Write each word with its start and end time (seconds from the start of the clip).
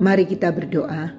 Mari 0.00 0.24
kita 0.24 0.48
berdoa. 0.48 1.12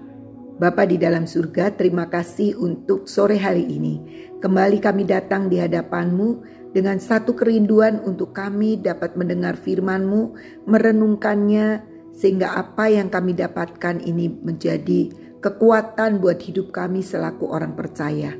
Bapa 0.57 0.89
di 0.89 0.97
dalam 0.97 1.29
surga, 1.29 1.77
terima 1.77 2.09
kasih 2.09 2.57
untuk 2.57 3.05
sore 3.05 3.37
hari 3.37 3.61
ini. 3.69 4.01
Kembali 4.41 4.81
kami 4.81 5.05
datang 5.05 5.53
di 5.53 5.61
hadapanmu 5.61 6.41
dengan 6.73 6.97
satu 6.97 7.37
kerinduan 7.37 8.01
untuk 8.01 8.33
kami 8.33 8.81
dapat 8.81 9.13
mendengar 9.13 9.53
firman-Mu, 9.53 10.33
merenungkannya, 10.65 11.85
sehingga 12.09 12.57
apa 12.57 12.89
yang 12.89 13.13
kami 13.13 13.37
dapatkan 13.37 14.01
ini 14.01 14.33
menjadi 14.41 15.13
kekuatan 15.45 16.17
buat 16.17 16.41
hidup 16.41 16.73
kami 16.73 17.05
selaku 17.05 17.53
orang 17.53 17.77
percaya. 17.77 18.33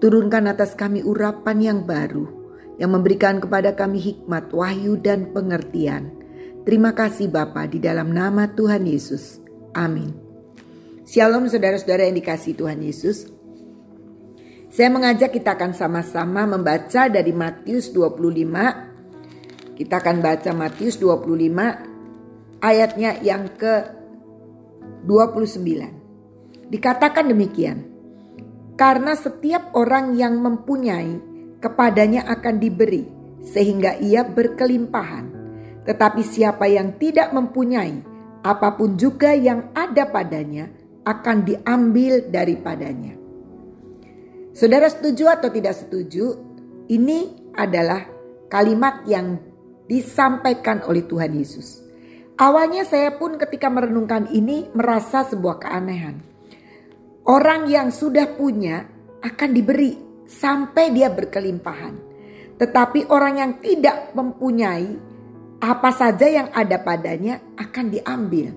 Turunkan 0.00 0.48
atas 0.48 0.72
kami 0.72 1.04
urapan 1.04 1.60
yang 1.60 1.80
baru, 1.84 2.24
yang 2.80 2.96
memberikan 2.96 3.44
kepada 3.44 3.76
kami 3.76 4.00
hikmat, 4.00 4.48
wahyu, 4.56 4.96
dan 4.96 5.36
pengertian. 5.36 6.16
Terima 6.64 6.96
kasih 6.96 7.28
Bapa 7.28 7.68
di 7.68 7.76
dalam 7.76 8.16
nama 8.16 8.48
Tuhan 8.48 8.88
Yesus. 8.88 9.45
Amin. 9.76 10.16
Shalom 11.04 11.52
saudara-saudara 11.52 12.08
yang 12.08 12.16
dikasih 12.16 12.56
Tuhan 12.56 12.80
Yesus. 12.80 13.28
Saya 14.72 14.88
mengajak 14.88 15.36
kita 15.36 15.52
akan 15.52 15.76
sama-sama 15.76 16.48
membaca 16.48 17.12
dari 17.12 17.36
Matius 17.36 17.92
25. 17.92 19.76
Kita 19.76 20.00
akan 20.00 20.16
baca 20.24 20.50
Matius 20.56 20.96
25 20.96 22.64
ayatnya 22.64 23.20
yang 23.20 23.52
ke 23.52 23.84
29. 25.04 26.72
Dikatakan 26.72 27.28
demikian. 27.28 27.84
Karena 28.80 29.12
setiap 29.12 29.76
orang 29.76 30.16
yang 30.16 30.40
mempunyai 30.40 31.20
kepadanya 31.60 32.24
akan 32.32 32.56
diberi 32.56 33.04
sehingga 33.44 34.00
ia 34.00 34.24
berkelimpahan. 34.24 35.36
Tetapi 35.84 36.24
siapa 36.24 36.64
yang 36.64 36.96
tidak 36.96 37.30
mempunyai 37.36 38.15
apa 38.46 38.78
pun 38.78 38.94
juga 38.94 39.34
yang 39.34 39.74
ada 39.74 40.06
padanya 40.06 40.70
akan 41.02 41.42
diambil 41.42 42.30
daripadanya. 42.30 43.18
Saudara 44.54 44.86
setuju 44.86 45.26
atau 45.26 45.50
tidak 45.50 45.74
setuju? 45.74 46.38
Ini 46.86 47.50
adalah 47.58 48.06
kalimat 48.46 49.02
yang 49.10 49.42
disampaikan 49.90 50.86
oleh 50.86 51.02
Tuhan 51.02 51.34
Yesus. 51.34 51.82
Awalnya 52.38 52.86
saya 52.86 53.16
pun 53.18 53.34
ketika 53.40 53.66
merenungkan 53.66 54.30
ini 54.30 54.70
merasa 54.70 55.26
sebuah 55.26 55.66
keanehan. 55.66 56.22
Orang 57.26 57.66
yang 57.66 57.90
sudah 57.90 58.38
punya 58.38 58.86
akan 59.24 59.50
diberi 59.50 59.98
sampai 60.30 60.94
dia 60.94 61.10
berkelimpahan. 61.10 61.94
Tetapi 62.56 63.10
orang 63.10 63.34
yang 63.42 63.52
tidak 63.58 64.14
mempunyai 64.14 65.15
apa 65.60 65.90
saja 65.92 66.26
yang 66.28 66.48
ada 66.52 66.76
padanya 66.80 67.40
akan 67.56 67.86
diambil. 67.88 68.52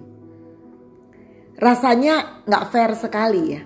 Rasanya 1.59 2.43
nggak 2.47 2.65
fair 2.71 2.91
sekali 2.95 3.43
ya. 3.55 3.61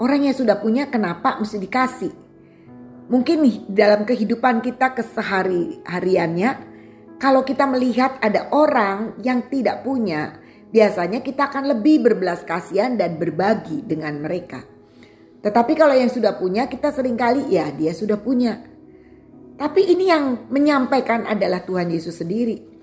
Orang 0.00 0.26
yang 0.26 0.36
sudah 0.36 0.58
punya 0.58 0.88
kenapa 0.90 1.38
mesti 1.38 1.60
dikasih? 1.60 2.12
Mungkin 3.08 3.36
nih 3.44 3.56
dalam 3.68 4.08
kehidupan 4.08 4.64
kita 4.64 4.96
kesehari-hariannya 4.96 6.50
kalau 7.20 7.46
kita 7.46 7.68
melihat 7.68 8.18
ada 8.18 8.50
orang 8.50 9.16
yang 9.22 9.46
tidak 9.46 9.86
punya, 9.86 10.40
biasanya 10.72 11.22
kita 11.22 11.52
akan 11.52 11.78
lebih 11.78 12.02
berbelas 12.02 12.42
kasihan 12.42 12.98
dan 12.98 13.20
berbagi 13.20 13.86
dengan 13.86 14.18
mereka. 14.18 14.66
Tetapi 15.44 15.72
kalau 15.76 15.94
yang 15.94 16.08
sudah 16.08 16.40
punya 16.40 16.66
kita 16.66 16.90
sering 16.90 17.14
kali 17.14 17.52
ya 17.52 17.68
dia 17.70 17.92
sudah 17.92 18.16
punya. 18.16 18.64
Tapi 19.54 19.86
ini 19.86 20.10
yang 20.10 20.50
menyampaikan 20.50 21.28
adalah 21.28 21.62
Tuhan 21.62 21.92
Yesus 21.92 22.18
sendiri. 22.18 22.73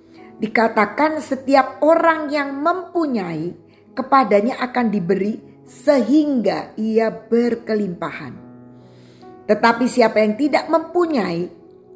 Dikatakan 0.42 1.22
setiap 1.22 1.86
orang 1.86 2.34
yang 2.34 2.58
mempunyai 2.66 3.54
kepadanya 3.94 4.58
akan 4.58 4.90
diberi 4.90 5.38
sehingga 5.70 6.74
ia 6.82 7.14
berkelimpahan. 7.14 8.34
Tetapi 9.46 9.86
siapa 9.86 10.18
yang 10.18 10.34
tidak 10.42 10.66
mempunyai, 10.66 11.46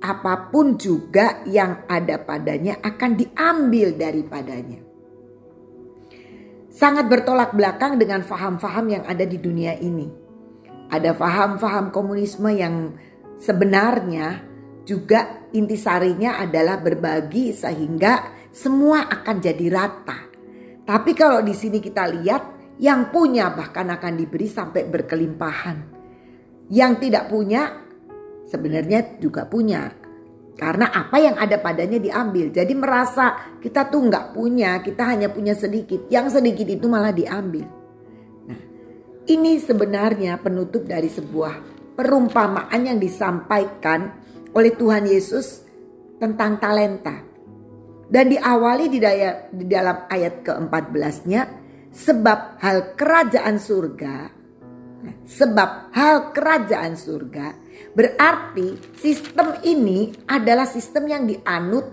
apa 0.06 0.54
pun 0.54 0.78
juga 0.78 1.42
yang 1.50 1.90
ada 1.90 2.22
padanya 2.22 2.78
akan 2.86 3.12
diambil 3.18 3.98
daripadanya. 3.98 4.80
Sangat 6.70 7.08
bertolak 7.10 7.56
belakang 7.56 7.98
dengan 7.98 8.22
faham-faham 8.22 8.86
yang 8.92 9.04
ada 9.08 9.26
di 9.26 9.40
dunia 9.40 9.74
ini. 9.80 10.06
Ada 10.92 11.18
faham-faham 11.18 11.90
komunisme 11.90 12.52
yang 12.54 12.94
sebenarnya 13.42 14.44
juga 14.86 15.50
intisarinya 15.52 16.38
adalah 16.40 16.78
berbagi 16.78 17.52
sehingga 17.52 18.46
semua 18.54 19.10
akan 19.10 19.36
jadi 19.42 19.66
rata. 19.68 20.20
Tapi 20.86 21.12
kalau 21.18 21.42
di 21.42 21.52
sini 21.58 21.82
kita 21.82 22.06
lihat 22.14 22.44
yang 22.78 23.10
punya 23.10 23.50
bahkan 23.52 23.90
akan 23.90 24.14
diberi 24.16 24.46
sampai 24.46 24.86
berkelimpahan. 24.86 25.78
Yang 26.70 27.10
tidak 27.10 27.28
punya 27.34 27.62
sebenarnya 28.46 29.18
juga 29.18 29.50
punya. 29.50 29.90
Karena 30.56 30.88
apa 30.88 31.20
yang 31.20 31.36
ada 31.36 31.60
padanya 31.60 32.00
diambil. 32.00 32.48
Jadi 32.54 32.74
merasa 32.78 33.58
kita 33.60 33.92
tuh 33.92 34.08
nggak 34.08 34.32
punya, 34.32 34.80
kita 34.80 35.04
hanya 35.04 35.28
punya 35.28 35.52
sedikit. 35.52 36.08
Yang 36.08 36.40
sedikit 36.40 36.64
itu 36.70 36.88
malah 36.88 37.12
diambil. 37.12 37.68
Nah, 38.48 38.62
ini 39.28 39.60
sebenarnya 39.60 40.40
penutup 40.40 40.88
dari 40.88 41.12
sebuah 41.12 41.76
perumpamaan 42.00 42.80
yang 42.88 42.96
disampaikan 42.96 44.25
oleh 44.56 44.72
Tuhan 44.74 45.06
Yesus 45.06 45.62
tentang 46.18 46.58
talenta. 46.58 47.20
Dan 48.06 48.32
diawali 48.32 48.88
di, 48.88 49.02
daya, 49.02 49.50
di 49.50 49.66
dalam 49.68 50.08
ayat 50.08 50.46
ke-14-nya 50.46 51.42
sebab 51.92 52.62
hal 52.62 52.94
kerajaan 52.96 53.58
surga 53.58 54.46
sebab 55.26 55.94
hal 55.94 56.34
kerajaan 56.34 56.98
surga 56.98 57.54
berarti 57.94 58.98
sistem 58.98 59.58
ini 59.66 60.14
adalah 60.30 60.66
sistem 60.66 61.10
yang 61.10 61.24
dianut 61.26 61.86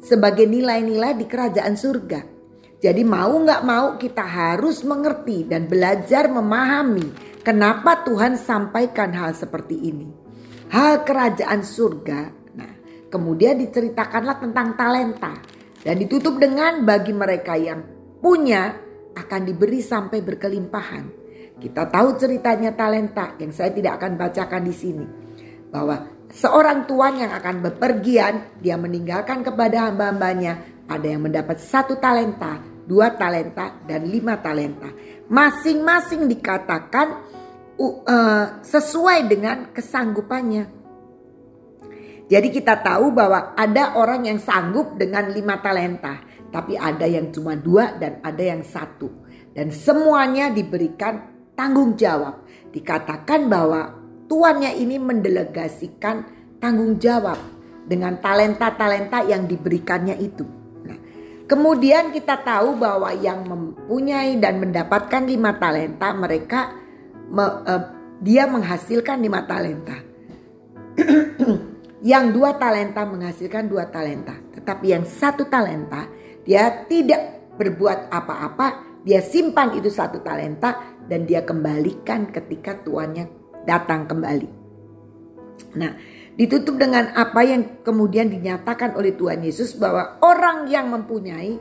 sebagai 0.00 0.46
nilai-nilai 0.46 1.18
di 1.18 1.26
kerajaan 1.26 1.74
surga. 1.74 2.20
Jadi 2.78 3.02
mau 3.02 3.34
nggak 3.42 3.62
mau 3.66 3.98
kita 3.98 4.22
harus 4.22 4.86
mengerti 4.86 5.42
dan 5.50 5.66
belajar 5.66 6.30
memahami 6.30 7.10
kenapa 7.42 8.06
Tuhan 8.06 8.38
sampaikan 8.38 9.10
hal 9.10 9.34
seperti 9.34 9.76
ini. 9.90 10.27
Hal 10.68 11.02
kerajaan 11.02 11.64
surga 11.64 12.38
Kemudian 13.08 13.56
diceritakanlah 13.56 14.36
tentang 14.36 14.76
talenta 14.76 15.32
dan 15.80 15.96
ditutup 15.96 16.36
dengan 16.36 16.84
bagi 16.84 17.16
mereka 17.16 17.56
yang 17.56 17.80
punya 18.20 18.76
akan 19.16 19.40
diberi 19.48 19.80
sampai 19.80 20.20
berkelimpahan. 20.20 21.04
Kita 21.56 21.88
tahu 21.88 22.20
ceritanya 22.20 22.76
talenta 22.76 23.34
yang 23.40 23.50
saya 23.50 23.72
tidak 23.72 23.98
akan 23.98 24.20
bacakan 24.20 24.62
di 24.62 24.74
sini. 24.76 25.06
Bahwa 25.72 26.04
seorang 26.28 26.84
tuan 26.84 27.16
yang 27.16 27.32
akan 27.32 27.64
bepergian, 27.64 28.60
dia 28.60 28.76
meninggalkan 28.76 29.40
kepada 29.40 29.88
hamba-hambanya. 29.88 30.84
Ada 30.88 31.16
yang 31.16 31.24
mendapat 31.24 31.58
satu 31.64 31.96
talenta, 31.96 32.60
dua 32.84 33.16
talenta, 33.16 33.72
dan 33.88 34.04
lima 34.04 34.36
talenta. 34.38 34.92
Masing-masing 35.32 36.28
dikatakan 36.28 37.37
uh, 37.78 38.60
sesuai 38.60 39.30
dengan 39.30 39.70
kesanggupannya. 39.70 40.78
Jadi 42.28 42.48
kita 42.52 42.84
tahu 42.84 43.14
bahwa 43.14 43.56
ada 43.56 43.96
orang 43.96 44.28
yang 44.28 44.36
sanggup 44.36 45.00
dengan 45.00 45.32
lima 45.32 45.64
talenta. 45.64 46.20
Tapi 46.48 46.76
ada 46.76 47.08
yang 47.08 47.32
cuma 47.32 47.56
dua 47.56 47.96
dan 47.96 48.20
ada 48.20 48.40
yang 48.40 48.60
satu. 48.60 49.08
Dan 49.52 49.72
semuanya 49.72 50.52
diberikan 50.52 51.24
tanggung 51.56 51.96
jawab. 51.96 52.44
Dikatakan 52.68 53.48
bahwa 53.48 53.96
tuannya 54.28 54.76
ini 54.76 55.00
mendelegasikan 55.00 56.24
tanggung 56.60 57.00
jawab 57.00 57.40
dengan 57.88 58.20
talenta-talenta 58.20 59.24
yang 59.24 59.48
diberikannya 59.48 60.20
itu. 60.20 60.44
Nah, 60.84 60.98
kemudian 61.48 62.12
kita 62.12 62.44
tahu 62.44 62.76
bahwa 62.76 63.08
yang 63.16 63.48
mempunyai 63.48 64.36
dan 64.36 64.60
mendapatkan 64.60 65.24
lima 65.24 65.56
talenta 65.56 66.12
mereka 66.12 66.76
me, 67.28 67.44
uh, 67.44 67.82
dia 68.18 68.48
menghasilkan 68.50 69.22
lima 69.22 69.44
talenta. 69.46 69.96
Yang 72.10 72.24
dua 72.34 72.54
talenta 72.58 73.02
menghasilkan 73.06 73.66
dua 73.66 73.90
talenta. 73.90 74.34
Tetapi 74.54 74.86
yang 74.94 75.02
satu 75.02 75.50
talenta 75.50 76.06
dia 76.46 76.86
tidak 76.86 77.54
berbuat 77.58 78.10
apa-apa. 78.10 78.86
Dia 79.02 79.18
simpan 79.18 79.74
itu 79.74 79.90
satu 79.90 80.22
talenta 80.22 80.98
dan 81.10 81.26
dia 81.26 81.42
kembalikan 81.42 82.30
ketika 82.30 82.78
tuannya 82.86 83.26
datang 83.66 84.06
kembali. 84.06 84.48
Nah 85.74 85.92
ditutup 86.38 86.78
dengan 86.78 87.10
apa 87.18 87.42
yang 87.42 87.82
kemudian 87.82 88.30
dinyatakan 88.30 88.94
oleh 88.94 89.18
Tuhan 89.18 89.42
Yesus 89.42 89.74
bahwa 89.74 90.22
orang 90.22 90.70
yang 90.70 90.86
mempunyai 90.94 91.58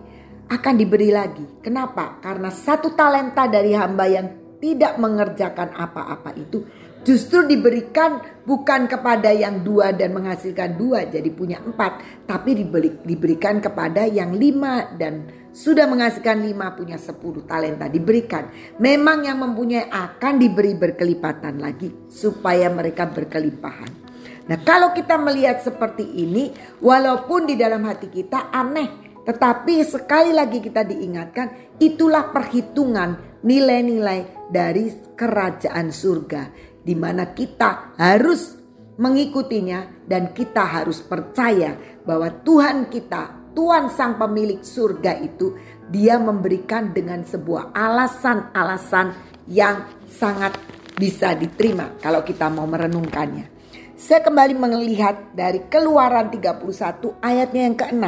akan 0.48 0.76
diberi 0.78 1.10
lagi. 1.10 1.44
Kenapa? 1.66 2.22
Karena 2.22 2.54
satu 2.54 2.94
talenta 2.94 3.50
dari 3.50 3.74
hamba 3.74 4.06
yang 4.06 4.47
tidak 4.58 4.98
mengerjakan 4.98 5.74
apa-apa 5.74 6.34
itu 6.34 6.66
justru 7.06 7.46
diberikan 7.46 8.20
bukan 8.44 8.90
kepada 8.90 9.32
yang 9.32 9.64
dua 9.64 9.94
dan 9.94 10.12
menghasilkan 10.12 10.76
dua 10.76 11.08
jadi 11.08 11.30
punya 11.32 11.62
empat 11.62 12.26
tapi 12.26 12.58
diberi, 12.58 13.00
diberikan 13.06 13.62
kepada 13.64 14.04
yang 14.10 14.34
lima 14.34 14.92
dan 14.98 15.30
sudah 15.58 15.90
menghasilkan 15.90 16.46
lima 16.46 16.78
punya 16.78 17.02
sepuluh 17.02 17.42
talenta 17.50 17.90
diberikan. 17.90 18.54
Memang 18.78 19.26
yang 19.26 19.42
mempunyai 19.42 19.90
akan 19.90 20.38
diberi 20.38 20.78
berkelipatan 20.78 21.58
lagi 21.58 21.90
supaya 22.14 22.70
mereka 22.70 23.10
berkelimpahan. 23.10 24.06
Nah 24.48 24.58
kalau 24.62 24.94
kita 24.94 25.18
melihat 25.18 25.66
seperti 25.66 26.06
ini 26.06 26.54
walaupun 26.78 27.50
di 27.50 27.58
dalam 27.58 27.84
hati 27.90 28.08
kita 28.08 28.54
aneh 28.54 29.08
tetapi 29.28 29.84
sekali 29.84 30.32
lagi 30.32 30.64
kita 30.64 30.88
diingatkan 30.88 31.76
itulah 31.84 32.32
perhitungan 32.32 33.27
nilai-nilai 33.44 34.50
dari 34.50 34.90
kerajaan 35.14 35.94
surga 35.94 36.44
di 36.82 36.96
mana 36.96 37.36
kita 37.36 38.00
harus 38.00 38.58
mengikutinya 38.98 40.08
dan 40.10 40.34
kita 40.34 40.66
harus 40.66 41.04
percaya 41.06 41.78
bahwa 42.02 42.32
Tuhan 42.42 42.90
kita, 42.90 43.54
Tuhan 43.54 43.94
sang 43.94 44.18
pemilik 44.18 44.64
surga 44.64 45.22
itu 45.22 45.54
dia 45.92 46.18
memberikan 46.18 46.92
dengan 46.92 47.22
sebuah 47.22 47.76
alasan-alasan 47.76 49.14
yang 49.48 49.86
sangat 50.10 50.58
bisa 50.98 51.38
diterima 51.38 51.94
kalau 52.02 52.26
kita 52.26 52.50
mau 52.50 52.66
merenungkannya. 52.66 53.58
Saya 53.98 54.22
kembali 54.22 54.54
melihat 54.58 55.34
dari 55.34 55.66
keluaran 55.74 56.30
31 56.30 57.18
ayatnya 57.18 57.62
yang 57.66 57.78
ke-6. 57.78 58.06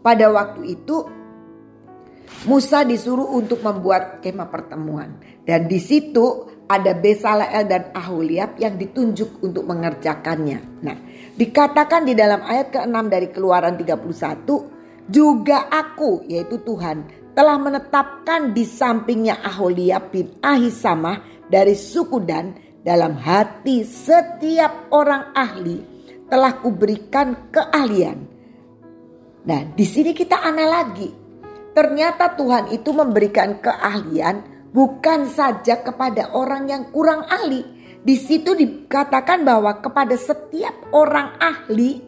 Pada 0.00 0.26
waktu 0.32 0.72
itu 0.72 1.04
Musa 2.46 2.86
disuruh 2.86 3.34
untuk 3.34 3.60
membuat 3.60 4.22
kemah 4.22 4.48
pertemuan. 4.48 5.18
Dan 5.42 5.66
di 5.66 5.82
situ 5.82 6.48
ada 6.68 6.92
Besaleel 6.92 7.64
dan 7.66 7.90
Aholiab 7.96 8.60
yang 8.60 8.76
ditunjuk 8.76 9.40
untuk 9.42 9.64
mengerjakannya. 9.64 10.84
Nah, 10.84 10.96
dikatakan 11.34 12.04
di 12.04 12.12
dalam 12.12 12.44
ayat 12.44 12.70
ke-6 12.70 12.96
dari 13.08 13.28
Keluaran 13.32 13.74
31, 13.74 15.08
juga 15.08 15.72
aku 15.72 16.28
yaitu 16.28 16.60
Tuhan 16.60 17.08
telah 17.32 17.56
menetapkan 17.56 18.52
di 18.52 18.68
sampingnya 18.68 19.40
Aholiab 19.40 20.12
bin 20.12 20.36
Ahisamah 20.44 21.48
dari 21.48 21.72
suku 21.72 22.20
Dan 22.20 22.52
dalam 22.84 23.16
hati 23.16 23.82
setiap 23.82 24.92
orang 24.92 25.32
ahli 25.32 25.80
telah 26.28 26.60
kuberikan 26.60 27.48
keahlian. 27.48 28.18
Nah, 29.48 29.60
di 29.72 29.86
sini 29.88 30.12
kita 30.12 30.44
aneh 30.44 30.68
lagi. 30.68 31.08
Ternyata 31.78 32.34
Tuhan 32.34 32.74
itu 32.74 32.90
memberikan 32.90 33.62
keahlian 33.62 34.66
bukan 34.74 35.30
saja 35.30 35.78
kepada 35.78 36.34
orang 36.34 36.66
yang 36.66 36.90
kurang 36.90 37.22
ahli. 37.30 37.62
Di 38.02 38.18
situ 38.18 38.58
dikatakan 38.58 39.46
bahwa 39.46 39.78
kepada 39.78 40.18
setiap 40.18 40.74
orang 40.90 41.38
ahli 41.38 42.02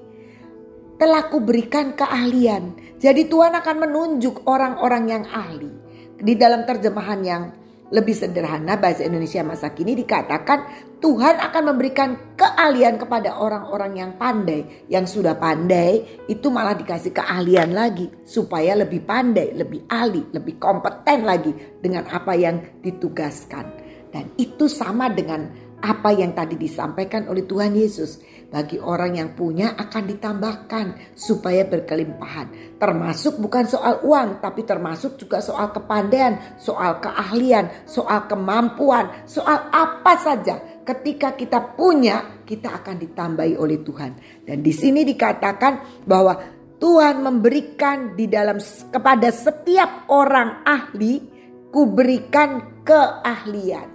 telah 0.99 1.23
kuberikan 1.31 1.95
keahlian. 1.95 2.75
Jadi 2.99 3.31
Tuhan 3.31 3.55
akan 3.55 3.77
menunjuk 3.87 4.43
orang-orang 4.51 5.05
yang 5.07 5.25
ahli. 5.31 5.71
Di 6.19 6.35
dalam 6.35 6.67
terjemahan 6.67 7.21
yang 7.23 7.43
lebih 7.91 8.15
sederhana 8.15 8.79
bahasa 8.79 9.03
Indonesia 9.03 9.43
masa 9.43 9.75
kini 9.75 9.99
dikatakan 9.99 10.91
Tuhan 11.03 11.43
akan 11.43 11.63
memberikan 11.75 12.37
keahlian 12.39 13.01
kepada 13.01 13.41
orang-orang 13.41 13.93
yang 13.99 14.11
pandai. 14.15 14.87
Yang 14.87 15.19
sudah 15.19 15.35
pandai 15.35 16.23
itu 16.31 16.47
malah 16.53 16.79
dikasih 16.79 17.11
keahlian 17.11 17.75
lagi 17.75 18.07
supaya 18.23 18.79
lebih 18.79 19.03
pandai, 19.03 19.51
lebih 19.57 19.89
ahli, 19.91 20.23
lebih 20.31 20.61
kompeten 20.61 21.27
lagi 21.27 21.51
dengan 21.83 22.07
apa 22.07 22.37
yang 22.37 22.63
ditugaskan. 22.85 23.67
Dan 24.11 24.27
itu 24.39 24.67
sama 24.67 25.07
dengan 25.11 25.70
apa 25.81 26.13
yang 26.13 26.37
tadi 26.37 26.61
disampaikan 26.61 27.27
oleh 27.29 27.49
Tuhan 27.49 27.73
Yesus 27.73 28.21
bagi 28.51 28.77
orang 28.83 29.17
yang 29.17 29.31
punya 29.33 29.79
akan 29.79 30.05
ditambahkan 30.11 30.87
supaya 31.15 31.65
berkelimpahan. 31.65 32.77
Termasuk 32.77 33.39
bukan 33.39 33.65
soal 33.65 34.03
uang, 34.03 34.43
tapi 34.43 34.67
termasuk 34.67 35.17
juga 35.17 35.39
soal 35.39 35.71
kepandaian, 35.71 36.59
soal 36.59 36.99
keahlian, 36.99 37.87
soal 37.87 38.27
kemampuan, 38.27 39.25
soal 39.25 39.71
apa 39.71 40.19
saja. 40.19 40.59
Ketika 40.83 41.39
kita 41.39 41.79
punya, 41.79 42.43
kita 42.43 42.83
akan 42.83 42.97
ditambahi 42.99 43.55
oleh 43.55 43.79
Tuhan. 43.87 44.43
Dan 44.43 44.59
di 44.61 44.75
sini 44.75 45.07
dikatakan 45.07 46.03
bahwa 46.03 46.35
Tuhan 46.81 47.23
memberikan 47.23 48.19
di 48.19 48.27
dalam 48.27 48.59
kepada 48.91 49.29
setiap 49.31 50.11
orang 50.11 50.67
ahli 50.67 51.23
kuberikan 51.71 52.83
keahlian. 52.83 53.90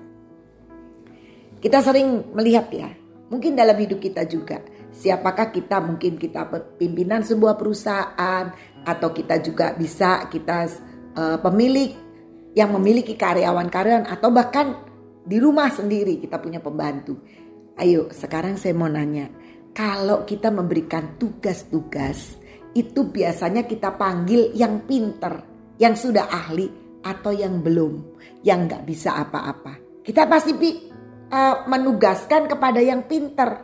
Kita 1.66 1.82
sering 1.82 2.30
melihat 2.38 2.70
ya, 2.70 2.94
Mungkin 3.26 3.58
dalam 3.58 3.74
hidup 3.78 3.98
kita 3.98 4.24
juga. 4.30 4.62
Siapakah 4.94 5.50
kita? 5.50 5.82
Mungkin 5.82 6.22
kita 6.22 6.46
pimpinan 6.78 7.26
sebuah 7.26 7.58
perusahaan 7.58 8.54
atau 8.86 9.10
kita 9.10 9.42
juga 9.42 9.74
bisa 9.74 10.30
kita 10.30 10.70
uh, 11.18 11.38
pemilik 11.42 11.92
yang 12.56 12.72
memiliki 12.78 13.18
karyawan-karyawan 13.18 14.08
atau 14.08 14.30
bahkan 14.30 14.78
di 15.26 15.42
rumah 15.42 15.74
sendiri 15.74 16.22
kita 16.22 16.38
punya 16.38 16.62
pembantu. 16.62 17.18
Ayo, 17.76 18.08
sekarang 18.14 18.56
saya 18.56 18.72
mau 18.78 18.88
nanya, 18.88 19.28
kalau 19.76 20.24
kita 20.24 20.48
memberikan 20.54 21.20
tugas-tugas 21.20 22.40
itu 22.72 23.10
biasanya 23.10 23.68
kita 23.68 24.00
panggil 24.00 24.56
yang 24.56 24.88
pinter, 24.88 25.44
yang 25.76 25.98
sudah 25.98 26.30
ahli 26.32 26.72
atau 27.04 27.36
yang 27.36 27.60
belum, 27.60 28.16
yang 28.48 28.70
nggak 28.70 28.88
bisa 28.88 29.20
apa-apa. 29.20 30.00
Kita 30.06 30.24
pasti 30.30 30.54
uh, 31.30 31.66
menugaskan 31.70 32.50
kepada 32.50 32.82
yang 32.82 33.06
pinter 33.06 33.62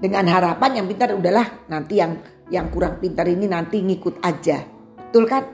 dengan 0.00 0.24
harapan 0.28 0.80
yang 0.82 0.86
pintar 0.88 1.12
udahlah 1.12 1.68
nanti 1.68 2.00
yang 2.00 2.16
yang 2.50 2.66
kurang 2.72 2.98
pintar 2.98 3.28
ini 3.28 3.46
nanti 3.46 3.84
ngikut 3.84 4.24
aja 4.24 4.64
betul 5.08 5.28
kan 5.28 5.44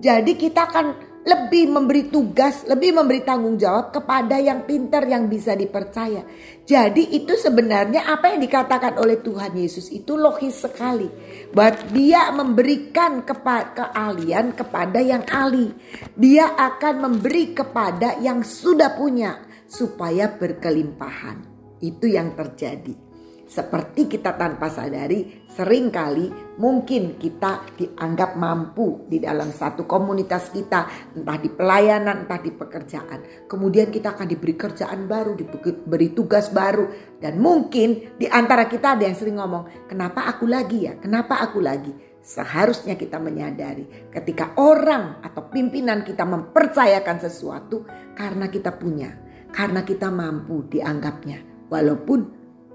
jadi 0.00 0.32
kita 0.34 0.60
akan 0.72 0.86
lebih 1.20 1.68
memberi 1.68 2.08
tugas, 2.08 2.64
lebih 2.64 2.96
memberi 2.96 3.20
tanggung 3.20 3.60
jawab 3.60 3.92
kepada 3.92 4.40
yang 4.40 4.64
pintar 4.64 5.04
yang 5.04 5.28
bisa 5.28 5.52
dipercaya. 5.52 6.24
Jadi 6.64 7.12
itu 7.12 7.36
sebenarnya 7.36 8.08
apa 8.08 8.32
yang 8.32 8.40
dikatakan 8.40 8.96
oleh 8.96 9.20
Tuhan 9.20 9.52
Yesus 9.52 9.92
itu 9.92 10.16
logis 10.16 10.64
sekali. 10.64 11.12
Buat 11.52 11.92
dia 11.92 12.32
memberikan 12.32 13.20
kepa 13.20 13.76
keahlian 13.76 14.56
kepada 14.56 15.04
yang 15.04 15.20
ahli. 15.28 15.68
Dia 16.16 16.56
akan 16.56 16.94
memberi 17.04 17.52
kepada 17.52 18.16
yang 18.24 18.40
sudah 18.40 18.96
punya 18.96 19.49
supaya 19.70 20.26
berkelimpahan. 20.34 21.46
Itu 21.78 22.10
yang 22.10 22.34
terjadi. 22.34 23.10
Seperti 23.50 24.06
kita 24.06 24.38
tanpa 24.38 24.70
sadari, 24.70 25.42
sering 25.50 25.90
kali 25.90 26.30
mungkin 26.54 27.18
kita 27.18 27.66
dianggap 27.74 28.38
mampu 28.38 29.10
di 29.10 29.18
dalam 29.18 29.50
satu 29.50 29.90
komunitas 29.90 30.54
kita, 30.54 30.86
entah 31.18 31.34
di 31.34 31.50
pelayanan, 31.50 32.30
entah 32.30 32.38
di 32.38 32.54
pekerjaan. 32.54 33.50
Kemudian 33.50 33.90
kita 33.90 34.14
akan 34.14 34.30
diberi 34.30 34.54
kerjaan 34.54 35.10
baru, 35.10 35.34
diberi 35.34 36.14
tugas 36.14 36.54
baru, 36.54 37.18
dan 37.18 37.42
mungkin 37.42 38.14
di 38.22 38.30
antara 38.30 38.70
kita 38.70 38.94
ada 38.94 39.02
yang 39.10 39.18
sering 39.18 39.42
ngomong, 39.42 39.90
"Kenapa 39.90 40.30
aku 40.30 40.46
lagi 40.46 40.86
ya? 40.86 40.94
Kenapa 41.02 41.42
aku 41.42 41.58
lagi?" 41.58 41.90
Seharusnya 42.22 42.94
kita 42.94 43.18
menyadari 43.18 44.14
ketika 44.14 44.54
orang 44.62 45.18
atau 45.26 45.50
pimpinan 45.50 46.06
kita 46.06 46.22
mempercayakan 46.22 47.18
sesuatu 47.18 47.82
karena 48.14 48.46
kita 48.46 48.78
punya 48.78 49.29
karena 49.50 49.86
kita 49.86 50.08
mampu 50.08 50.66
dianggapnya. 50.70 51.68
Walaupun 51.70 52.20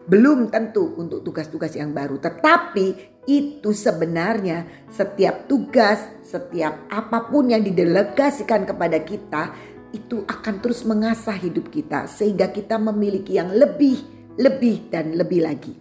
belum 0.06 0.54
tentu 0.54 0.96
untuk 0.96 1.26
tugas-tugas 1.26 1.74
yang 1.74 1.92
baru, 1.92 2.22
tetapi 2.22 3.18
itu 3.26 3.74
sebenarnya 3.74 4.88
setiap 4.94 5.50
tugas, 5.50 5.98
setiap 6.22 6.86
apa 6.94 7.26
pun 7.26 7.50
yang 7.50 7.66
didelegasikan 7.66 8.70
kepada 8.70 9.02
kita 9.02 9.50
itu 9.96 10.22
akan 10.28 10.62
terus 10.62 10.86
mengasah 10.86 11.36
hidup 11.40 11.74
kita 11.74 12.06
sehingga 12.06 12.54
kita 12.54 12.78
memiliki 12.78 13.40
yang 13.40 13.50
lebih, 13.50 13.98
lebih 14.38 14.92
dan 14.94 15.16
lebih 15.18 15.42
lagi. 15.42 15.74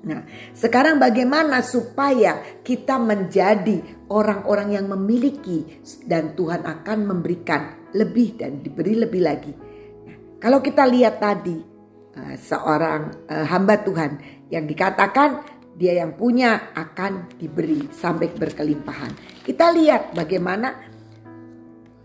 Nah, 0.00 0.24
sekarang 0.56 0.96
bagaimana 0.96 1.60
supaya 1.60 2.40
kita 2.64 2.96
menjadi 2.96 4.08
orang-orang 4.08 4.80
yang 4.80 4.86
memiliki 4.88 5.60
dan 6.08 6.32
Tuhan 6.32 6.64
akan 6.64 6.98
memberikan 7.04 7.92
lebih 7.92 8.40
dan 8.40 8.64
diberi 8.64 8.96
lebih 8.96 9.20
lagi. 9.20 9.52
Kalau 10.40 10.64
kita 10.64 10.88
lihat 10.88 11.20
tadi 11.20 11.60
uh, 12.16 12.34
seorang 12.40 13.28
uh, 13.28 13.44
hamba 13.44 13.76
Tuhan 13.84 14.16
yang 14.48 14.64
dikatakan 14.64 15.44
dia 15.76 16.00
yang 16.00 16.16
punya 16.16 16.72
akan 16.72 17.36
diberi 17.36 17.92
sampai 17.92 18.32
berkelimpahan. 18.32 19.44
Kita 19.44 19.68
lihat 19.68 20.16
bagaimana 20.16 20.80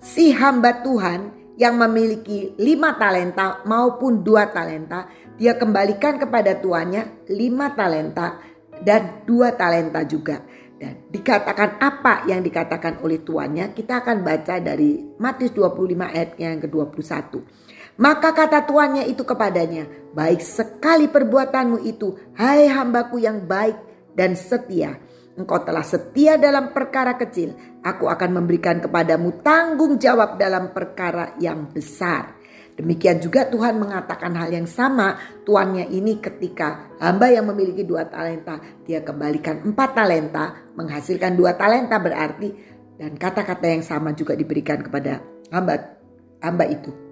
si 0.03 0.35
hamba 0.35 0.83
Tuhan 0.83 1.31
yang 1.55 1.79
memiliki 1.79 2.51
lima 2.59 2.99
talenta 2.99 3.63
maupun 3.63 4.19
dua 4.19 4.51
talenta, 4.51 5.07
dia 5.39 5.55
kembalikan 5.55 6.19
kepada 6.19 6.59
tuannya 6.59 7.27
lima 7.31 7.71
talenta 7.71 8.39
dan 8.83 9.23
dua 9.23 9.55
talenta 9.55 10.03
juga. 10.03 10.43
Dan 10.75 11.07
dikatakan 11.07 11.79
apa 11.79 12.27
yang 12.27 12.43
dikatakan 12.43 12.99
oleh 12.99 13.23
tuannya, 13.23 13.71
kita 13.71 14.03
akan 14.03 14.27
baca 14.27 14.59
dari 14.59 14.99
Matius 15.15 15.55
25 15.55 16.03
ayat 16.03 16.35
yang 16.35 16.59
ke-21. 16.59 17.63
Maka 17.95 18.35
kata 18.35 18.67
tuannya 18.67 19.07
itu 19.07 19.23
kepadanya, 19.23 19.87
baik 20.11 20.43
sekali 20.43 21.07
perbuatanmu 21.07 21.79
itu, 21.87 22.19
hai 22.35 22.67
hambaku 22.67 23.23
yang 23.23 23.47
baik 23.47 23.79
dan 24.11 24.35
setia. 24.35 24.99
Engkau 25.35 25.63
telah 25.63 25.83
setia 25.83 26.35
dalam 26.35 26.75
perkara 26.75 27.15
kecil, 27.15 27.55
aku 27.83 28.07
akan 28.07 28.39
memberikan 28.39 28.83
kepadamu 28.83 29.39
tanggung 29.43 29.95
jawab 29.95 30.35
dalam 30.35 30.75
perkara 30.75 31.35
yang 31.39 31.71
besar. 31.71 32.35
Demikian 32.75 33.23
juga 33.23 33.47
Tuhan 33.47 33.79
mengatakan 33.79 34.35
hal 34.35 34.51
yang 34.51 34.67
sama 34.67 35.15
tuannya 35.47 35.87
ini 35.87 36.19
ketika 36.19 36.91
hamba 36.99 37.31
yang 37.31 37.47
memiliki 37.47 37.87
dua 37.87 38.03
talenta 38.11 38.59
dia 38.83 38.99
kembalikan 38.99 39.63
empat 39.63 39.95
talenta 39.95 40.75
menghasilkan 40.75 41.39
dua 41.39 41.55
talenta 41.55 41.95
berarti 42.03 42.51
dan 42.99 43.15
kata-kata 43.15 43.79
yang 43.79 43.79
sama 43.79 44.11
juga 44.11 44.35
diberikan 44.35 44.83
kepada 44.83 45.23
hamba 45.55 45.95
hamba 46.43 46.67
itu. 46.67 47.04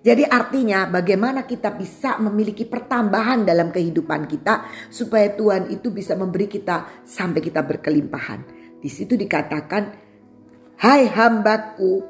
Jadi 0.00 0.24
artinya 0.24 0.88
bagaimana 0.88 1.44
kita 1.44 1.76
bisa 1.76 2.16
memiliki 2.16 2.64
pertambahan 2.64 3.44
dalam 3.44 3.68
kehidupan 3.68 4.24
kita 4.24 4.64
supaya 4.88 5.28
Tuhan 5.36 5.68
itu 5.68 5.92
bisa 5.92 6.16
memberi 6.16 6.48
kita 6.48 7.04
sampai 7.04 7.40
kita 7.44 7.60
berkelimpahan. 7.60 8.40
Di 8.80 8.88
situ 8.88 9.12
dikatakan, 9.12 9.92
"Hai 10.80 11.04
hambaku 11.04 12.00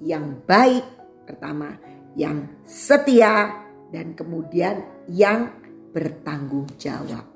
yang 0.00 0.40
baik 0.48 0.96
Pertama, 1.26 1.74
yang 2.14 2.62
setia 2.62 3.66
dan 3.90 4.14
kemudian 4.14 4.86
yang 5.10 5.50
bertanggung 5.90 6.70
jawab. 6.78 7.26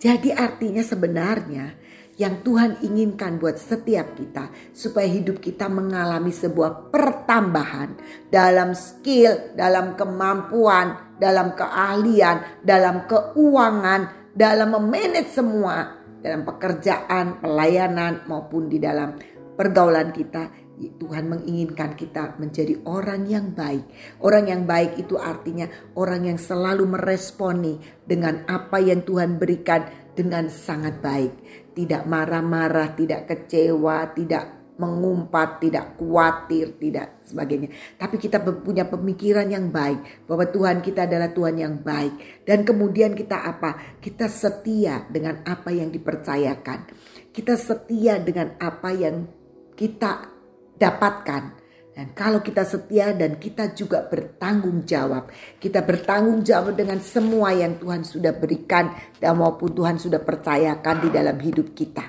Jadi 0.00 0.32
artinya 0.32 0.80
sebenarnya 0.80 1.76
yang 2.20 2.44
Tuhan 2.44 2.84
inginkan 2.84 3.40
buat 3.40 3.56
setiap 3.56 4.12
kita 4.12 4.52
supaya 4.76 5.08
hidup 5.08 5.40
kita 5.40 5.72
mengalami 5.72 6.28
sebuah 6.28 6.92
pertambahan 6.92 7.96
dalam 8.28 8.76
skill, 8.76 9.56
dalam 9.56 9.96
kemampuan, 9.96 11.16
dalam 11.16 11.56
keahlian, 11.56 12.60
dalam 12.60 13.08
keuangan, 13.08 14.36
dalam 14.36 14.68
memanage 14.68 15.32
semua 15.32 16.00
dalam 16.20 16.44
pekerjaan, 16.44 17.40
pelayanan 17.40 18.28
maupun 18.28 18.68
di 18.68 18.76
dalam 18.76 19.16
pergaulan 19.56 20.12
kita 20.12 20.52
Tuhan 20.80 21.28
menginginkan 21.28 21.92
kita 21.92 22.40
menjadi 22.40 22.80
orang 22.88 23.28
yang 23.28 23.52
baik. 23.52 23.84
Orang 24.24 24.48
yang 24.48 24.64
baik 24.64 24.96
itu 24.96 25.20
artinya 25.20 25.68
orang 25.92 26.24
yang 26.32 26.40
selalu 26.40 26.88
meresponi 26.88 27.76
dengan 28.00 28.48
apa 28.48 28.80
yang 28.80 29.04
Tuhan 29.04 29.36
berikan 29.36 29.99
dengan 30.20 30.52
sangat 30.52 31.00
baik. 31.00 31.32
Tidak 31.72 32.04
marah-marah, 32.04 32.92
tidak 32.92 33.24
kecewa, 33.24 34.12
tidak 34.12 34.76
mengumpat, 34.80 35.60
tidak 35.60 35.96
khawatir, 36.00 36.76
tidak 36.80 37.20
sebagainya. 37.24 37.68
Tapi 38.00 38.16
kita 38.16 38.40
punya 38.40 38.88
pemikiran 38.88 39.44
yang 39.48 39.68
baik 39.68 40.24
bahwa 40.24 40.48
Tuhan 40.48 40.80
kita 40.80 41.04
adalah 41.04 41.32
Tuhan 41.32 41.56
yang 41.60 41.84
baik. 41.84 42.44
Dan 42.48 42.64
kemudian 42.64 43.12
kita 43.12 43.44
apa? 43.44 44.00
Kita 44.00 44.28
setia 44.28 45.04
dengan 45.08 45.44
apa 45.44 45.68
yang 45.68 45.92
dipercayakan. 45.92 46.88
Kita 47.28 47.54
setia 47.60 48.16
dengan 48.20 48.56
apa 48.56 48.90
yang 48.96 49.28
kita 49.76 50.32
dapatkan. 50.80 51.59
Dan 52.00 52.16
kalau 52.16 52.40
kita 52.40 52.64
setia 52.64 53.12
dan 53.12 53.36
kita 53.36 53.76
juga 53.76 54.08
bertanggung 54.08 54.88
jawab. 54.88 55.28
Kita 55.60 55.84
bertanggung 55.84 56.40
jawab 56.40 56.72
dengan 56.72 56.96
semua 57.04 57.52
yang 57.52 57.76
Tuhan 57.76 58.08
sudah 58.08 58.32
berikan 58.32 58.96
dan 59.20 59.36
maupun 59.36 59.68
Tuhan 59.76 60.00
sudah 60.00 60.16
percayakan 60.24 60.96
di 61.04 61.08
dalam 61.12 61.36
hidup 61.36 61.76
kita. 61.76 62.00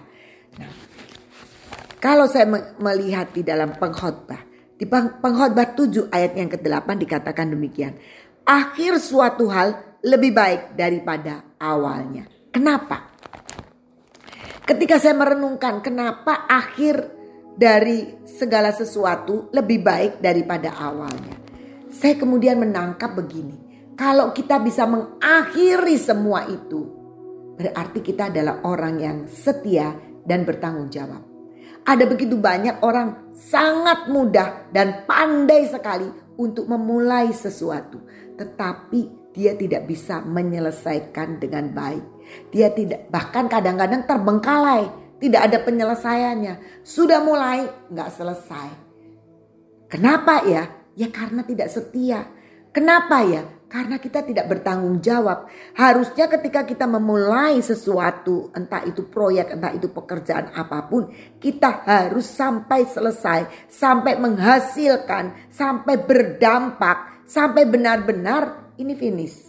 Nah, 0.64 0.72
kalau 2.00 2.24
saya 2.32 2.48
melihat 2.80 3.36
di 3.36 3.44
dalam 3.44 3.76
pengkhotbah. 3.76 4.40
Di 4.80 4.88
pengkhotbah 4.88 5.76
7 5.76 6.08
ayat 6.08 6.40
yang 6.40 6.48
ke-8 6.48 6.88
dikatakan 6.96 7.52
demikian. 7.52 7.92
Akhir 8.48 8.96
suatu 8.96 9.52
hal 9.52 10.00
lebih 10.08 10.32
baik 10.32 10.80
daripada 10.80 11.60
awalnya. 11.60 12.32
Kenapa? 12.48 13.12
Ketika 14.64 15.04
saya 15.04 15.20
merenungkan 15.20 15.84
kenapa 15.84 16.48
akhir 16.48 17.21
dari 17.56 18.24
segala 18.24 18.72
sesuatu 18.72 19.52
lebih 19.52 19.84
baik 19.84 20.24
daripada 20.24 20.74
awalnya. 20.76 21.38
Saya 21.92 22.16
kemudian 22.16 22.58
menangkap 22.58 23.14
begini, 23.14 23.58
kalau 24.00 24.32
kita 24.32 24.58
bisa 24.64 24.88
mengakhiri 24.88 26.00
semua 26.00 26.48
itu, 26.48 26.88
berarti 27.60 28.00
kita 28.00 28.32
adalah 28.32 28.64
orang 28.64 28.96
yang 28.98 29.18
setia 29.28 29.94
dan 30.24 30.48
bertanggung 30.48 30.90
jawab. 30.90 31.22
Ada 31.82 32.06
begitu 32.06 32.38
banyak 32.38 32.86
orang 32.86 33.34
sangat 33.34 34.06
mudah 34.08 34.70
dan 34.70 35.04
pandai 35.10 35.66
sekali 35.66 36.08
untuk 36.38 36.70
memulai 36.70 37.34
sesuatu, 37.34 38.02
tetapi 38.38 39.34
dia 39.36 39.56
tidak 39.56 39.88
bisa 39.88 40.22
menyelesaikan 40.24 41.40
dengan 41.42 41.72
baik. 41.72 42.06
Dia 42.54 42.72
tidak 42.72 43.12
bahkan 43.12 43.48
kadang-kadang 43.52 44.08
terbengkalai 44.08 44.88
tidak 45.22 45.42
ada 45.54 45.58
penyelesaiannya. 45.62 46.82
Sudah 46.82 47.22
mulai 47.22 47.70
nggak 47.94 48.10
selesai. 48.10 48.70
Kenapa 49.86 50.42
ya? 50.50 50.66
Ya 50.98 51.08
karena 51.14 51.46
tidak 51.46 51.70
setia. 51.70 52.26
Kenapa 52.74 53.22
ya? 53.22 53.46
Karena 53.72 54.02
kita 54.02 54.26
tidak 54.28 54.52
bertanggung 54.52 55.00
jawab. 55.00 55.48
Harusnya 55.78 56.28
ketika 56.28 56.68
kita 56.68 56.84
memulai 56.90 57.64
sesuatu, 57.64 58.52
entah 58.52 58.84
itu 58.84 59.08
proyek, 59.08 59.56
entah 59.56 59.72
itu 59.72 59.88
pekerjaan 59.88 60.52
apa 60.52 60.92
pun, 60.92 61.08
kita 61.40 61.88
harus 61.88 62.28
sampai 62.28 62.84
selesai, 62.84 63.72
sampai 63.72 64.20
menghasilkan, 64.20 65.48
sampai 65.48 66.04
berdampak, 66.04 67.24
sampai 67.24 67.64
benar-benar 67.64 68.76
ini 68.76 68.92
finish. 68.92 69.40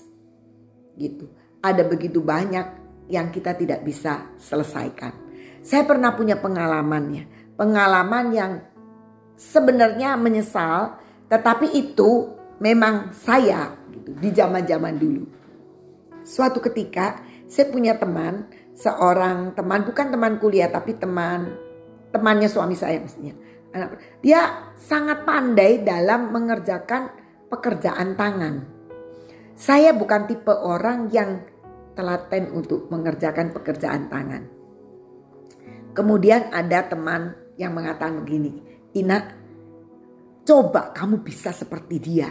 Gitu. 0.94 1.26
Ada 1.58 1.82
begitu 1.82 2.22
banyak 2.22 2.66
yang 3.10 3.34
kita 3.34 3.58
tidak 3.58 3.82
bisa 3.82 4.30
selesaikan. 4.38 5.31
Saya 5.62 5.87
pernah 5.87 6.12
punya 6.12 6.37
pengalamannya. 6.37 7.54
Pengalaman 7.57 8.26
yang 8.35 8.52
sebenarnya 9.38 10.19
menyesal. 10.19 10.99
Tetapi 11.31 11.73
itu 11.73 12.35
memang 12.61 13.14
saya 13.16 13.73
gitu, 13.95 14.12
di 14.19 14.28
zaman-zaman 14.35 14.95
dulu. 15.00 15.25
Suatu 16.26 16.61
ketika 16.61 17.23
saya 17.49 17.71
punya 17.73 17.97
teman. 17.97 18.61
Seorang 18.73 19.52
teman 19.52 19.85
bukan 19.85 20.09
teman 20.09 20.40
kuliah 20.40 20.66
tapi 20.66 20.97
teman 20.97 21.54
temannya 22.09 22.49
suami 22.49 22.73
saya 22.73 23.00
maksudnya. 23.00 23.37
Dia 24.25 24.73
sangat 24.76 25.28
pandai 25.28 25.85
dalam 25.85 26.33
mengerjakan 26.33 27.12
pekerjaan 27.52 28.16
tangan. 28.16 28.64
Saya 29.57 29.92
bukan 29.92 30.25
tipe 30.25 30.52
orang 30.52 31.12
yang 31.12 31.45
telaten 31.92 32.52
untuk 32.57 32.88
mengerjakan 32.88 33.52
pekerjaan 33.52 34.09
tangan. 34.09 34.49
Kemudian 35.92 36.49
ada 36.49 36.88
teman 36.88 37.37
yang 37.61 37.76
mengatakan 37.76 38.25
begini, 38.25 38.64
Ina, 38.96 39.20
coba 40.44 40.92
kamu 40.96 41.20
bisa 41.20 41.52
seperti 41.52 41.96
dia. 42.00 42.28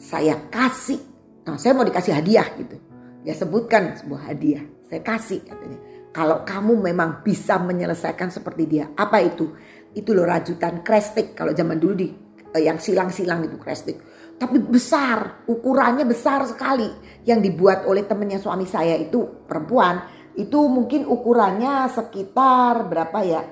Saya 0.00 0.48
kasih, 0.48 0.98
nah 1.44 1.60
saya 1.60 1.76
mau 1.76 1.84
dikasih 1.84 2.16
hadiah 2.16 2.48
gitu. 2.56 2.80
Dia 3.22 3.36
sebutkan 3.36 3.94
sebuah 3.94 4.32
hadiah, 4.32 4.64
saya 4.88 5.04
kasih 5.04 5.44
katanya. 5.46 5.78
Kalau 6.12 6.44
kamu 6.44 6.92
memang 6.92 7.24
bisa 7.24 7.56
menyelesaikan 7.56 8.28
seperti 8.28 8.68
dia, 8.68 8.84
apa 8.96 9.20
itu? 9.24 9.52
Itu 9.92 10.12
loh 10.12 10.28
rajutan 10.28 10.84
krestik 10.84 11.32
kalau 11.32 11.56
zaman 11.56 11.80
dulu 11.80 11.94
di 11.96 12.08
eh, 12.52 12.62
yang 12.64 12.80
silang-silang 12.80 13.48
itu 13.48 13.56
krestik. 13.56 13.96
Tapi 14.36 14.58
besar, 14.58 15.46
ukurannya 15.46 16.02
besar 16.08 16.42
sekali. 16.48 16.88
Yang 17.22 17.52
dibuat 17.52 17.86
oleh 17.86 18.02
temennya 18.02 18.42
suami 18.42 18.66
saya 18.66 18.98
itu 18.98 19.46
perempuan 19.46 20.02
itu 20.32 20.58
mungkin 20.68 21.04
ukurannya 21.04 21.92
sekitar 21.92 22.88
berapa 22.88 23.18
ya? 23.20 23.42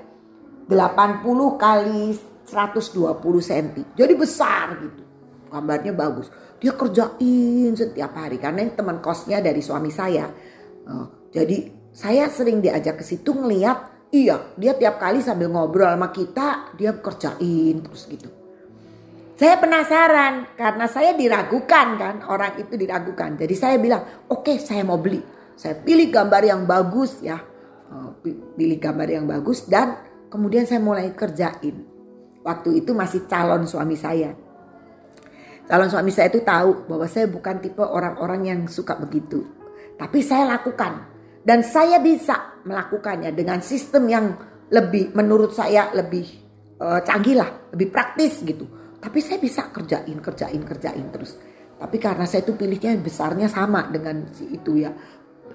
80 0.65 1.25
kali 1.59 2.15
120 2.47 3.21
cm 3.21 3.67
jadi 3.93 4.13
besar 4.15 4.79
gitu. 4.81 5.03
Gambarnya 5.51 5.91
bagus. 5.91 6.31
Dia 6.63 6.71
kerjain 6.77 7.73
setiap 7.75 8.15
hari 8.15 8.39
karena 8.39 8.63
ini 8.63 8.71
teman 8.71 9.03
kosnya 9.03 9.43
dari 9.43 9.59
suami 9.59 9.91
saya. 9.91 10.31
Uh, 10.87 11.27
jadi 11.29 11.69
saya 11.91 12.31
sering 12.31 12.63
diajak 12.63 13.01
ke 13.01 13.03
situ 13.03 13.35
ngeliat 13.35 14.09
iya 14.15 14.55
dia 14.55 14.71
tiap 14.79 14.95
kali 14.95 15.19
sambil 15.19 15.51
ngobrol 15.51 15.91
sama 15.91 16.07
kita 16.15 16.71
dia 16.79 16.95
kerjain 16.95 17.83
terus 17.83 18.07
gitu. 18.07 18.29
Saya 19.35 19.57
penasaran 19.57 20.53
karena 20.53 20.85
saya 20.85 21.17
diragukan 21.17 21.87
kan 21.97 22.15
orang 22.29 22.61
itu 22.61 22.77
diragukan. 22.77 23.35
Jadi 23.35 23.55
saya 23.57 23.75
bilang 23.81 24.05
oke 24.29 24.45
okay, 24.45 24.55
saya 24.61 24.85
mau 24.87 25.01
beli 25.01 25.40
saya 25.61 25.77
pilih 25.77 26.09
gambar 26.09 26.41
yang 26.41 26.65
bagus 26.65 27.21
ya. 27.21 27.37
Oh, 27.93 28.17
pilih 28.57 28.81
gambar 28.81 29.05
yang 29.05 29.29
bagus 29.29 29.69
dan 29.69 29.93
kemudian 30.25 30.65
saya 30.65 30.81
mulai 30.81 31.13
kerjain. 31.13 31.85
Waktu 32.41 32.81
itu 32.81 32.97
masih 32.97 33.29
calon 33.29 33.69
suami 33.69 33.93
saya. 33.93 34.33
Calon 35.69 35.93
suami 35.93 36.09
saya 36.09 36.33
itu 36.33 36.41
tahu 36.41 36.89
bahwa 36.89 37.05
saya 37.05 37.29
bukan 37.29 37.61
tipe 37.61 37.85
orang-orang 37.85 38.41
yang 38.49 38.59
suka 38.65 38.97
begitu. 38.97 39.45
Tapi 40.01 40.25
saya 40.25 40.57
lakukan. 40.57 41.13
Dan 41.45 41.61
saya 41.61 42.01
bisa 42.01 42.57
melakukannya 42.65 43.29
dengan 43.29 43.61
sistem 43.61 44.09
yang 44.09 44.25
lebih 44.73 45.13
menurut 45.13 45.53
saya 45.53 45.93
lebih 45.93 46.25
uh, 46.81 47.05
canggih 47.05 47.37
lah, 47.37 47.69
lebih 47.69 47.93
praktis 47.93 48.41
gitu. 48.41 48.65
Tapi 48.97 49.19
saya 49.21 49.37
bisa 49.37 49.69
kerjain, 49.69 50.17
kerjain, 50.17 50.61
kerjain 50.65 51.05
terus. 51.13 51.37
Tapi 51.77 51.97
karena 51.97 52.29
saya 52.29 52.45
itu 52.45 52.53
pilihnya 52.53 52.93
besarnya 53.01 53.49
sama 53.49 53.89
dengan 53.89 54.29
si 54.33 54.53
itu 54.53 54.81
ya. 54.81 54.93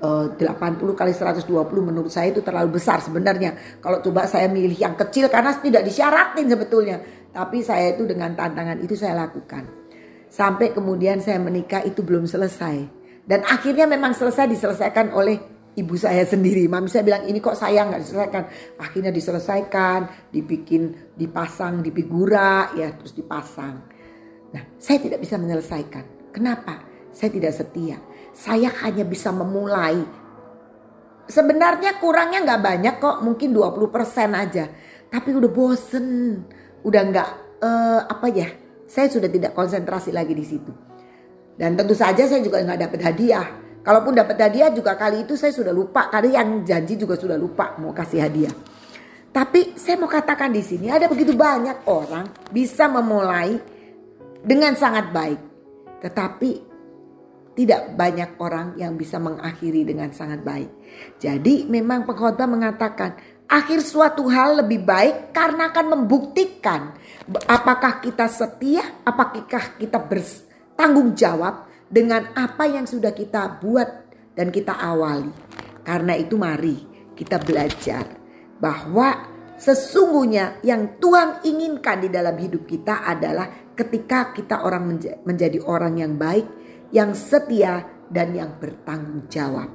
80 0.00 0.40
eh, 0.40 0.94
kali 0.96 1.12
120 1.12 1.48
menurut 1.80 2.12
saya 2.12 2.32
itu 2.32 2.40
terlalu 2.44 2.76
besar 2.76 3.00
sebenarnya. 3.00 3.80
Kalau 3.80 4.00
coba 4.00 4.28
saya 4.28 4.46
milih 4.48 4.76
yang 4.76 4.94
kecil 4.94 5.30
karena 5.32 5.56
tidak 5.58 5.82
disyaratin 5.86 6.46
sebetulnya. 6.46 6.96
Tapi 7.32 7.60
saya 7.60 7.92
itu 7.92 8.08
dengan 8.08 8.32
tantangan 8.32 8.80
itu 8.80 8.96
saya 8.96 9.16
lakukan. 9.16 9.68
Sampai 10.32 10.72
kemudian 10.72 11.20
saya 11.20 11.36
menikah 11.36 11.84
itu 11.84 12.00
belum 12.00 12.24
selesai. 12.24 12.88
Dan 13.26 13.42
akhirnya 13.44 13.84
memang 13.84 14.14
selesai 14.14 14.46
diselesaikan 14.48 15.12
oleh 15.12 15.36
ibu 15.76 15.94
saya 15.94 16.24
sendiri. 16.24 16.64
Mami 16.66 16.88
saya 16.88 17.04
bilang 17.04 17.28
ini 17.28 17.38
kok 17.38 17.54
sayang 17.54 17.92
nggak 17.92 18.02
diselesaikan. 18.02 18.44
Akhirnya 18.80 19.12
diselesaikan, 19.12 20.00
dibikin, 20.32 21.12
dipasang 21.14 21.84
di 21.84 21.92
figura, 21.92 22.72
ya 22.72 22.90
terus 22.96 23.12
dipasang. 23.12 23.76
Nah 24.56 24.62
saya 24.80 24.98
tidak 24.98 25.20
bisa 25.20 25.36
menyelesaikan. 25.36 26.32
Kenapa? 26.32 26.80
Saya 27.12 27.32
tidak 27.32 27.52
setia. 27.52 27.96
Saya 28.36 28.68
hanya 28.84 29.08
bisa 29.08 29.32
memulai. 29.32 29.96
Sebenarnya 31.24 31.96
kurangnya 31.96 32.44
nggak 32.44 32.62
banyak 32.62 32.94
kok, 33.00 33.16
mungkin 33.24 33.56
20% 33.56 34.36
aja. 34.36 34.68
Tapi 35.08 35.28
udah 35.32 35.50
bosen, 35.50 36.44
udah 36.84 37.02
nggak 37.08 37.30
uh, 37.64 38.00
apa 38.12 38.26
ya? 38.28 38.48
Saya 38.84 39.08
sudah 39.08 39.32
tidak 39.32 39.56
konsentrasi 39.56 40.12
lagi 40.12 40.36
di 40.36 40.44
situ. 40.44 40.70
Dan 41.56 41.74
tentu 41.74 41.96
saja 41.96 42.28
saya 42.28 42.44
juga 42.44 42.60
nggak 42.60 42.80
dapat 42.84 43.00
hadiah 43.00 43.66
Kalaupun 43.86 44.18
dapat 44.18 44.34
hadiah 44.42 44.74
juga 44.74 44.98
kali 44.98 45.22
itu 45.22 45.38
saya 45.38 45.54
sudah 45.54 45.70
lupa. 45.70 46.10
Kali 46.10 46.34
yang 46.34 46.66
janji 46.66 46.98
juga 46.98 47.14
sudah 47.14 47.38
lupa 47.38 47.78
mau 47.78 47.94
kasih 47.94 48.18
hadiah. 48.18 48.50
Tapi 49.30 49.78
saya 49.78 49.94
mau 49.94 50.10
katakan 50.10 50.50
di 50.50 50.58
sini 50.58 50.90
ada 50.90 51.06
begitu 51.06 51.38
banyak 51.38 51.86
orang 51.86 52.26
bisa 52.50 52.90
memulai 52.90 53.54
dengan 54.42 54.74
sangat 54.74 55.14
baik. 55.14 55.38
Tetapi 56.02 56.65
tidak 57.56 57.96
banyak 57.96 58.36
orang 58.36 58.76
yang 58.76 59.00
bisa 59.00 59.16
mengakhiri 59.16 59.88
dengan 59.88 60.12
sangat 60.12 60.44
baik. 60.44 60.68
Jadi 61.16 61.64
memang 61.64 62.04
pengkhotbah 62.04 62.44
mengatakan 62.44 63.16
akhir 63.48 63.80
suatu 63.80 64.28
hal 64.28 64.60
lebih 64.60 64.84
baik 64.84 65.32
karena 65.32 65.72
akan 65.72 65.86
membuktikan 65.96 66.92
apakah 67.48 68.04
kita 68.04 68.28
setia, 68.28 69.00
apakah 69.08 69.40
kita 69.80 69.96
bertanggung 69.96 71.16
jawab 71.16 71.64
dengan 71.88 72.28
apa 72.36 72.68
yang 72.68 72.84
sudah 72.84 73.16
kita 73.16 73.56
buat 73.58 73.88
dan 74.36 74.52
kita 74.52 74.76
awali. 74.76 75.32
Karena 75.80 76.12
itu 76.12 76.36
mari 76.36 76.76
kita 77.16 77.40
belajar 77.40 78.04
bahwa 78.60 79.32
sesungguhnya 79.56 80.60
yang 80.60 81.00
Tuhan 81.00 81.40
inginkan 81.40 82.04
di 82.04 82.12
dalam 82.12 82.36
hidup 82.36 82.68
kita 82.68 83.08
adalah 83.08 83.72
ketika 83.72 84.36
kita 84.36 84.60
orang 84.66 85.00
menjadi 85.24 85.62
orang 85.64 85.96
yang 85.96 86.20
baik, 86.20 86.65
yang 86.94 87.14
setia 87.14 87.86
dan 88.10 88.34
yang 88.34 88.58
bertanggung 88.58 89.26
jawab. 89.26 89.70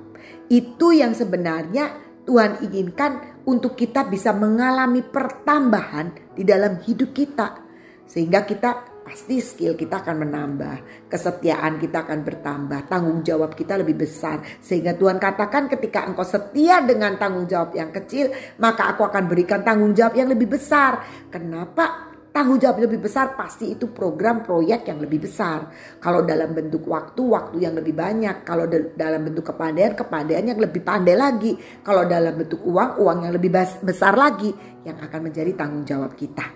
Itu 0.47 0.91
yang 0.95 1.15
sebenarnya 1.15 1.91
Tuhan 2.27 2.61
inginkan 2.61 3.43
untuk 3.47 3.73
kita 3.73 4.05
bisa 4.05 4.31
mengalami 4.31 5.01
pertambahan 5.01 6.35
di 6.37 6.43
dalam 6.45 6.77
hidup 6.85 7.11
kita. 7.11 7.57
Sehingga 8.05 8.43
kita 8.43 8.91
pasti 9.01 9.41
skill 9.41 9.73
kita 9.73 10.05
akan 10.05 10.23
menambah, 10.23 11.07
kesetiaan 11.09 11.81
kita 11.81 12.05
akan 12.05 12.19
bertambah, 12.21 12.79
tanggung 12.87 13.25
jawab 13.25 13.57
kita 13.57 13.79
lebih 13.81 14.05
besar. 14.05 14.43
Sehingga 14.61 14.93
Tuhan 14.93 15.17
katakan 15.17 15.67
ketika 15.67 16.05
engkau 16.05 16.23
setia 16.23 16.83
dengan 16.85 17.17
tanggung 17.17 17.49
jawab 17.49 17.73
yang 17.73 17.89
kecil, 17.89 18.29
maka 18.61 18.93
aku 18.93 19.07
akan 19.07 19.25
berikan 19.25 19.65
tanggung 19.65 19.97
jawab 19.97 20.13
yang 20.15 20.29
lebih 20.29 20.53
besar. 20.53 21.01
Kenapa? 21.33 22.10
Tanggung 22.31 22.63
jawab 22.63 22.87
lebih 22.87 23.03
besar 23.03 23.35
pasti 23.35 23.75
itu 23.75 23.91
program 23.91 24.39
proyek 24.39 24.87
yang 24.87 25.03
lebih 25.03 25.27
besar. 25.27 25.67
Kalau 25.99 26.23
dalam 26.23 26.55
bentuk 26.55 26.87
waktu, 26.87 27.19
waktu 27.27 27.67
yang 27.67 27.75
lebih 27.75 27.91
banyak. 27.91 28.47
Kalau 28.47 28.71
dalam 28.95 29.21
bentuk 29.27 29.51
kepandaian, 29.51 29.91
kepandaian 29.91 30.55
yang 30.55 30.59
lebih 30.59 30.79
pandai 30.79 31.19
lagi. 31.19 31.59
Kalau 31.83 32.07
dalam 32.07 32.31
bentuk 32.39 32.63
uang, 32.63 33.03
uang 33.03 33.27
yang 33.27 33.35
lebih 33.35 33.51
besar 33.83 34.15
lagi. 34.15 34.47
Yang 34.87 34.97
akan 35.11 35.19
menjadi 35.27 35.51
tanggung 35.59 35.83
jawab 35.83 36.15
kita. 36.15 36.47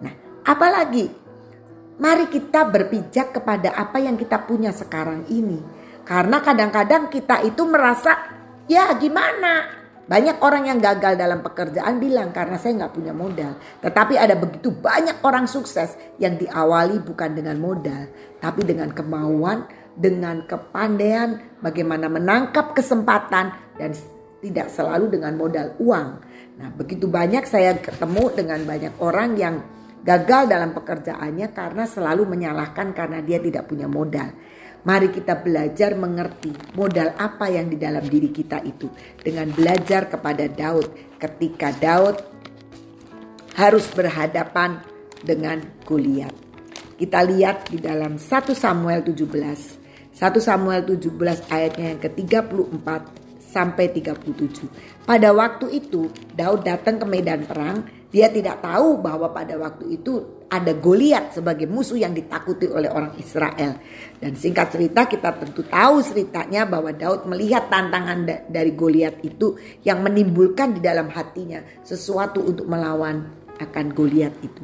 Nah, 0.00 0.42
apalagi 0.48 1.28
Mari 1.98 2.30
kita 2.30 2.70
berpijak 2.70 3.34
kepada 3.34 3.74
apa 3.74 3.98
yang 3.98 4.14
kita 4.14 4.46
punya 4.46 4.70
sekarang 4.70 5.26
ini. 5.34 5.58
Karena 6.06 6.38
kadang-kadang 6.38 7.10
kita 7.10 7.42
itu 7.42 7.66
merasa 7.66 8.14
ya 8.70 8.94
gimana. 8.94 9.66
Banyak 10.08 10.40
orang 10.40 10.72
yang 10.72 10.80
gagal 10.80 11.20
dalam 11.20 11.44
pekerjaan 11.44 12.00
bilang 12.00 12.32
karena 12.32 12.56
saya 12.56 12.80
nggak 12.80 12.94
punya 12.96 13.12
modal. 13.12 13.60
Tetapi 13.84 14.16
ada 14.16 14.40
begitu 14.40 14.72
banyak 14.72 15.20
orang 15.20 15.44
sukses 15.44 15.92
yang 16.16 16.40
diawali 16.40 17.04
bukan 17.04 17.36
dengan 17.36 17.60
modal. 17.60 18.08
Tapi 18.40 18.64
dengan 18.64 18.88
kemauan, 18.88 19.68
dengan 19.92 20.48
kepandaian 20.48 21.60
bagaimana 21.60 22.08
menangkap 22.08 22.72
kesempatan 22.72 23.52
dan 23.76 23.92
tidak 24.40 24.72
selalu 24.72 25.12
dengan 25.12 25.36
modal 25.36 25.76
uang. 25.76 26.08
Nah 26.56 26.68
begitu 26.72 27.04
banyak 27.04 27.44
saya 27.44 27.76
ketemu 27.76 28.32
dengan 28.32 28.64
banyak 28.64 28.94
orang 29.04 29.36
yang 29.36 29.60
gagal 30.08 30.48
dalam 30.48 30.72
pekerjaannya 30.72 31.52
karena 31.52 31.84
selalu 31.84 32.24
menyalahkan 32.24 32.96
karena 32.96 33.20
dia 33.20 33.42
tidak 33.44 33.68
punya 33.68 33.84
modal. 33.84 34.32
Mari 34.86 35.10
kita 35.10 35.42
belajar 35.42 35.98
mengerti 35.98 36.54
modal 36.78 37.14
apa 37.18 37.50
yang 37.50 37.66
di 37.66 37.76
dalam 37.78 38.06
diri 38.06 38.30
kita 38.30 38.62
itu 38.62 38.86
dengan 39.18 39.50
belajar 39.50 40.06
kepada 40.06 40.46
Daud 40.46 41.18
ketika 41.18 41.74
Daud 41.74 42.16
harus 43.58 43.90
berhadapan 43.90 44.78
dengan 45.18 45.58
Goliat. 45.82 46.30
Kita 46.94 47.26
lihat 47.26 47.70
di 47.70 47.78
dalam 47.82 48.18
1 48.18 48.54
Samuel 48.54 49.02
17. 49.02 50.14
1 50.14 50.18
Samuel 50.42 50.82
17 50.82 51.14
ayatnya 51.50 51.94
yang 51.94 52.00
ke-34 52.02 52.88
sampai 53.38 53.90
37. 53.90 55.06
Pada 55.06 55.30
waktu 55.34 55.78
itu 55.78 56.10
Daud 56.34 56.66
datang 56.66 57.02
ke 57.02 57.06
medan 57.06 57.46
perang 57.46 57.97
dia 58.08 58.32
tidak 58.32 58.64
tahu 58.64 59.04
bahwa 59.04 59.28
pada 59.36 59.60
waktu 59.60 60.00
itu 60.00 60.40
ada 60.48 60.72
Goliat 60.72 61.36
sebagai 61.36 61.68
musuh 61.68 62.00
yang 62.00 62.16
ditakuti 62.16 62.64
oleh 62.64 62.88
orang 62.88 63.12
Israel. 63.20 63.76
Dan 64.16 64.32
singkat 64.32 64.72
cerita 64.72 65.04
kita 65.04 65.36
tentu 65.36 65.60
tahu 65.68 66.00
ceritanya 66.00 66.64
bahwa 66.64 66.88
Daud 66.96 67.28
melihat 67.28 67.68
tantangan 67.68 68.48
dari 68.48 68.72
Goliat 68.72 69.20
itu 69.20 69.60
yang 69.84 70.00
menimbulkan 70.00 70.72
di 70.72 70.80
dalam 70.80 71.12
hatinya 71.12 71.60
sesuatu 71.84 72.40
untuk 72.40 72.64
melawan 72.64 73.28
akan 73.60 73.86
Goliat 73.92 74.32
itu. 74.40 74.62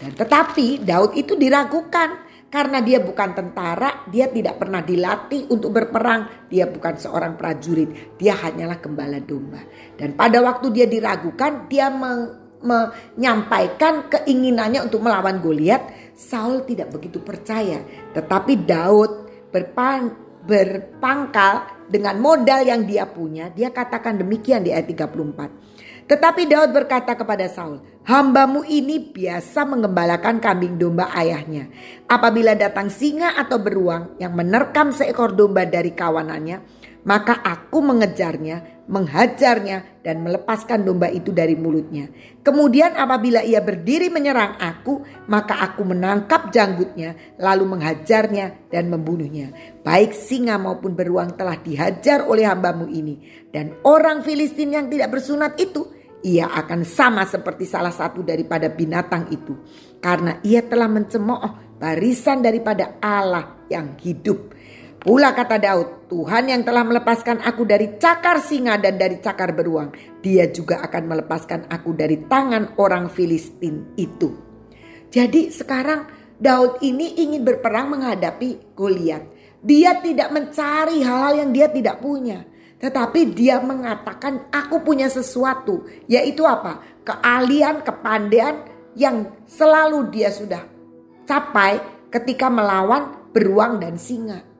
Dan 0.00 0.16
tetapi 0.16 0.80
Daud 0.80 1.12
itu 1.12 1.36
diragukan 1.36 2.24
karena 2.48 2.80
dia 2.80 2.96
bukan 3.04 3.36
tentara, 3.36 4.08
dia 4.08 4.32
tidak 4.32 4.56
pernah 4.56 4.80
dilatih 4.80 5.52
untuk 5.52 5.68
berperang, 5.68 6.48
dia 6.48 6.64
bukan 6.64 6.96
seorang 6.96 7.36
prajurit, 7.36 8.16
dia 8.16 8.32
hanyalah 8.32 8.80
gembala 8.80 9.20
domba. 9.20 9.60
Dan 10.00 10.16
pada 10.16 10.40
waktu 10.40 10.72
dia 10.72 10.88
diragukan, 10.88 11.68
dia 11.68 11.92
meng 11.92 12.37
menyampaikan 12.62 14.10
keinginannya 14.10 14.82
untuk 14.82 15.02
melawan 15.02 15.38
Goliat, 15.38 16.14
Saul 16.18 16.66
tidak 16.66 16.90
begitu 16.94 17.22
percaya. 17.22 17.82
Tetapi 18.14 18.66
Daud 18.66 19.10
berpan, 19.54 20.10
berpangkal 20.48 21.86
dengan 21.88 22.20
modal 22.20 22.64
yang 22.64 22.84
dia 22.84 23.08
punya, 23.08 23.52
dia 23.52 23.68
katakan 23.72 24.20
demikian 24.20 24.64
di 24.64 24.72
ayat 24.72 24.88
34. 24.90 26.08
Tetapi 26.08 26.42
Daud 26.48 26.70
berkata 26.72 27.12
kepada 27.12 27.44
Saul, 27.52 27.84
Hambamu 28.08 28.64
ini 28.64 29.12
biasa 29.12 29.68
mengembalakan 29.68 30.40
kambing 30.40 30.80
domba 30.80 31.12
ayahnya. 31.12 31.68
Apabila 32.08 32.56
datang 32.56 32.88
singa 32.88 33.36
atau 33.36 33.60
beruang 33.60 34.16
yang 34.16 34.32
menerkam 34.32 34.88
seekor 34.88 35.36
domba 35.36 35.68
dari 35.68 35.92
kawanannya, 35.92 36.87
maka 37.08 37.40
aku 37.40 37.80
mengejarnya, 37.80 38.84
menghajarnya, 38.84 40.04
dan 40.04 40.20
melepaskan 40.20 40.84
domba 40.84 41.08
itu 41.08 41.32
dari 41.32 41.56
mulutnya. 41.56 42.12
Kemudian 42.44 43.00
apabila 43.00 43.40
ia 43.40 43.64
berdiri 43.64 44.12
menyerang 44.12 44.60
aku, 44.60 45.08
maka 45.24 45.56
aku 45.72 45.88
menangkap 45.88 46.52
janggutnya, 46.52 47.16
lalu 47.40 47.64
menghajarnya 47.64 48.68
dan 48.68 48.92
membunuhnya. 48.92 49.56
Baik 49.80 50.12
singa 50.12 50.60
maupun 50.60 50.92
beruang 50.92 51.32
telah 51.32 51.56
dihajar 51.56 52.28
oleh 52.28 52.44
hambamu 52.44 52.92
ini. 52.92 53.48
Dan 53.48 53.80
orang 53.88 54.20
Filistin 54.20 54.76
yang 54.76 54.92
tidak 54.92 55.16
bersunat 55.16 55.56
itu, 55.56 55.88
ia 56.20 56.44
akan 56.44 56.84
sama 56.84 57.24
seperti 57.24 57.64
salah 57.64 57.92
satu 57.92 58.20
daripada 58.20 58.68
binatang 58.68 59.32
itu. 59.32 59.56
Karena 59.96 60.44
ia 60.44 60.60
telah 60.60 60.92
mencemooh 60.92 61.80
barisan 61.80 62.44
daripada 62.44 63.00
Allah 63.00 63.64
yang 63.72 63.96
hidup 63.96 64.57
Pula 65.08 65.32
kata 65.32 65.56
Daud, 65.56 66.12
Tuhan 66.12 66.52
yang 66.52 66.68
telah 66.68 66.84
melepaskan 66.84 67.40
aku 67.40 67.64
dari 67.64 67.96
cakar 67.96 68.44
singa 68.44 68.76
dan 68.76 69.00
dari 69.00 69.16
cakar 69.24 69.56
beruang, 69.56 69.88
dia 70.20 70.52
juga 70.52 70.84
akan 70.84 71.02
melepaskan 71.08 71.64
aku 71.72 71.96
dari 71.96 72.28
tangan 72.28 72.76
orang 72.76 73.08
Filistin 73.08 73.88
itu. 73.96 74.36
Jadi 75.08 75.48
sekarang 75.48 76.12
Daud 76.36 76.84
ini 76.84 77.24
ingin 77.24 77.40
berperang 77.40 77.88
menghadapi 77.88 78.76
Goliat. 78.76 79.24
Dia 79.64 79.96
tidak 80.04 80.28
mencari 80.28 81.00
hal-hal 81.00 81.40
yang 81.40 81.50
dia 81.56 81.72
tidak 81.72 82.04
punya. 82.04 82.44
Tetapi 82.76 83.32
dia 83.32 83.64
mengatakan 83.64 84.52
aku 84.52 84.84
punya 84.84 85.08
sesuatu. 85.08 85.88
Yaitu 86.04 86.44
apa? 86.44 86.84
Keahlian, 87.08 87.80
kepandaian 87.80 88.60
yang 88.92 89.32
selalu 89.48 90.12
dia 90.12 90.28
sudah 90.28 90.68
capai 91.24 91.80
ketika 92.12 92.52
melawan 92.52 93.32
beruang 93.32 93.80
dan 93.80 93.96
singa. 93.96 94.57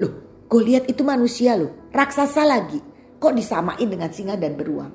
Loh, 0.00 0.12
Goliat 0.50 0.86
itu 0.86 1.02
manusia 1.02 1.58
loh, 1.58 1.90
raksasa 1.90 2.46
lagi. 2.46 2.78
Kok 3.18 3.34
disamain 3.34 3.88
dengan 3.88 4.10
singa 4.12 4.36
dan 4.36 4.54
beruang? 4.54 4.92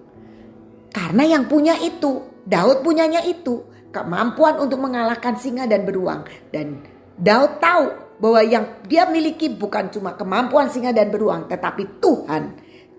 Karena 0.90 1.24
yang 1.26 1.46
punya 1.50 1.78
itu, 1.82 2.22
Daud 2.46 2.86
punyanya 2.86 3.26
itu, 3.26 3.66
kemampuan 3.90 4.62
untuk 4.62 4.82
mengalahkan 4.82 5.38
singa 5.38 5.66
dan 5.66 5.86
beruang. 5.86 6.26
Dan 6.54 6.82
Daud 7.18 7.58
tahu 7.60 7.86
bahwa 8.20 8.42
yang 8.46 8.66
dia 8.86 9.08
miliki 9.10 9.50
bukan 9.50 9.90
cuma 9.90 10.14
kemampuan 10.14 10.70
singa 10.70 10.94
dan 10.94 11.10
beruang, 11.10 11.48
tetapi 11.48 12.00
Tuhan 12.02 12.44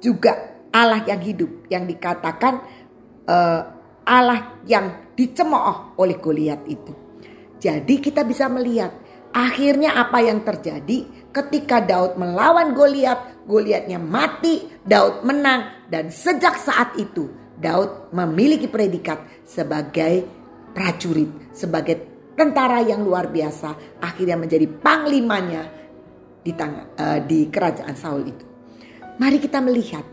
juga 0.01 0.33
Allah 0.73 1.03
yang 1.05 1.21
hidup 1.21 1.69
yang 1.69 1.85
dikatakan 1.85 2.63
uh, 3.29 3.61
Allah 4.07 4.59
yang 4.65 5.15
dicemooh 5.15 5.95
oleh 6.01 6.17
Goliat 6.19 6.65
itu. 6.67 6.93
Jadi 7.61 8.01
kita 8.01 8.25
bisa 8.25 8.49
melihat 8.49 8.97
akhirnya 9.31 9.95
apa 9.99 10.19
yang 10.23 10.43
terjadi 10.43 11.07
ketika 11.31 11.83
Daud 11.83 12.19
melawan 12.19 12.75
Goliat, 12.75 13.47
Goliatnya 13.47 13.99
mati, 13.99 14.67
Daud 14.83 15.27
menang 15.27 15.87
dan 15.91 16.11
sejak 16.11 16.59
saat 16.59 16.95
itu 16.99 17.31
Daud 17.61 18.15
memiliki 18.15 18.67
predikat 18.67 19.21
sebagai 19.45 20.25
prajurit, 20.73 21.53
sebagai 21.53 22.01
tentara 22.39 22.81
yang 22.81 23.05
luar 23.05 23.29
biasa, 23.29 24.01
akhirnya 24.01 24.41
menjadi 24.41 24.65
panglimanya 24.81 25.69
di 26.41 26.57
tangan 26.57 26.87
uh, 26.97 27.19
di 27.21 27.53
kerajaan 27.53 27.93
Saul 27.93 28.25
itu. 28.25 28.45
Mari 29.21 29.37
kita 29.37 29.61
melihat 29.61 30.07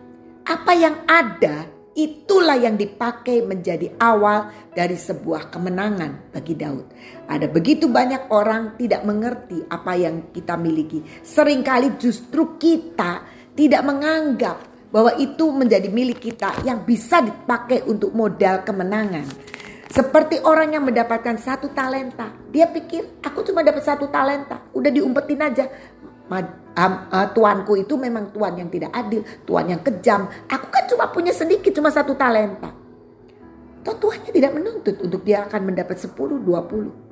apa 0.43 0.71
yang 0.75 1.07
ada 1.07 1.76
itulah 1.97 2.53
yang 2.61 2.77
dipakai 2.77 3.41
menjadi 3.41 3.89
awal 3.97 4.53
dari 4.69 4.93
sebuah 4.93 5.49
kemenangan 5.49 6.29
bagi 6.29 6.53
Daud. 6.53 6.85
Ada 7.25 7.49
begitu 7.49 7.89
banyak 7.89 8.29
orang 8.29 8.77
tidak 8.77 9.01
mengerti 9.01 9.65
apa 9.65 9.97
yang 9.97 10.29
kita 10.29 10.53
miliki. 10.53 11.01
Seringkali 11.25 11.97
justru 11.97 12.61
kita 12.61 13.25
tidak 13.57 13.81
menganggap 13.81 14.77
bahwa 14.93 15.17
itu 15.17 15.49
menjadi 15.49 15.89
milik 15.89 16.21
kita 16.21 16.61
yang 16.61 16.85
bisa 16.85 17.25
dipakai 17.25 17.81
untuk 17.89 18.13
modal 18.13 18.61
kemenangan. 18.61 19.25
Seperti 19.87 20.43
orang 20.45 20.77
yang 20.77 20.85
mendapatkan 20.85 21.41
satu 21.41 21.73
talenta. 21.73 22.29
Dia 22.53 22.69
pikir 22.69 23.23
aku 23.25 23.41
cuma 23.41 23.65
dapat 23.65 23.81
satu 23.81 24.11
talenta. 24.13 24.69
Udah 24.75 24.91
diumpetin 24.93 25.41
aja. 25.41 25.65
Uh, 26.27 27.27
tuanku 27.33 27.73
itu 27.79 27.97
memang 27.97 28.29
tuan 28.29 28.53
yang 28.53 28.69
tidak 28.69 28.93
adil. 28.93 29.25
Tuan 29.47 29.65
yang 29.71 29.81
kejam. 29.81 30.29
Aku 30.45 30.67
kan 30.69 30.85
cuma 30.85 31.09
punya 31.09 31.33
sedikit. 31.33 31.73
Cuma 31.73 31.89
satu 31.89 32.13
talenta. 32.13 32.69
Toh 33.81 33.95
tuannya 33.95 34.31
tidak 34.35 34.51
menuntut 34.51 34.99
untuk 34.99 35.23
dia 35.23 35.47
akan 35.47 35.71
mendapat 35.71 35.95
10, 35.95 36.11
20. 36.43 37.07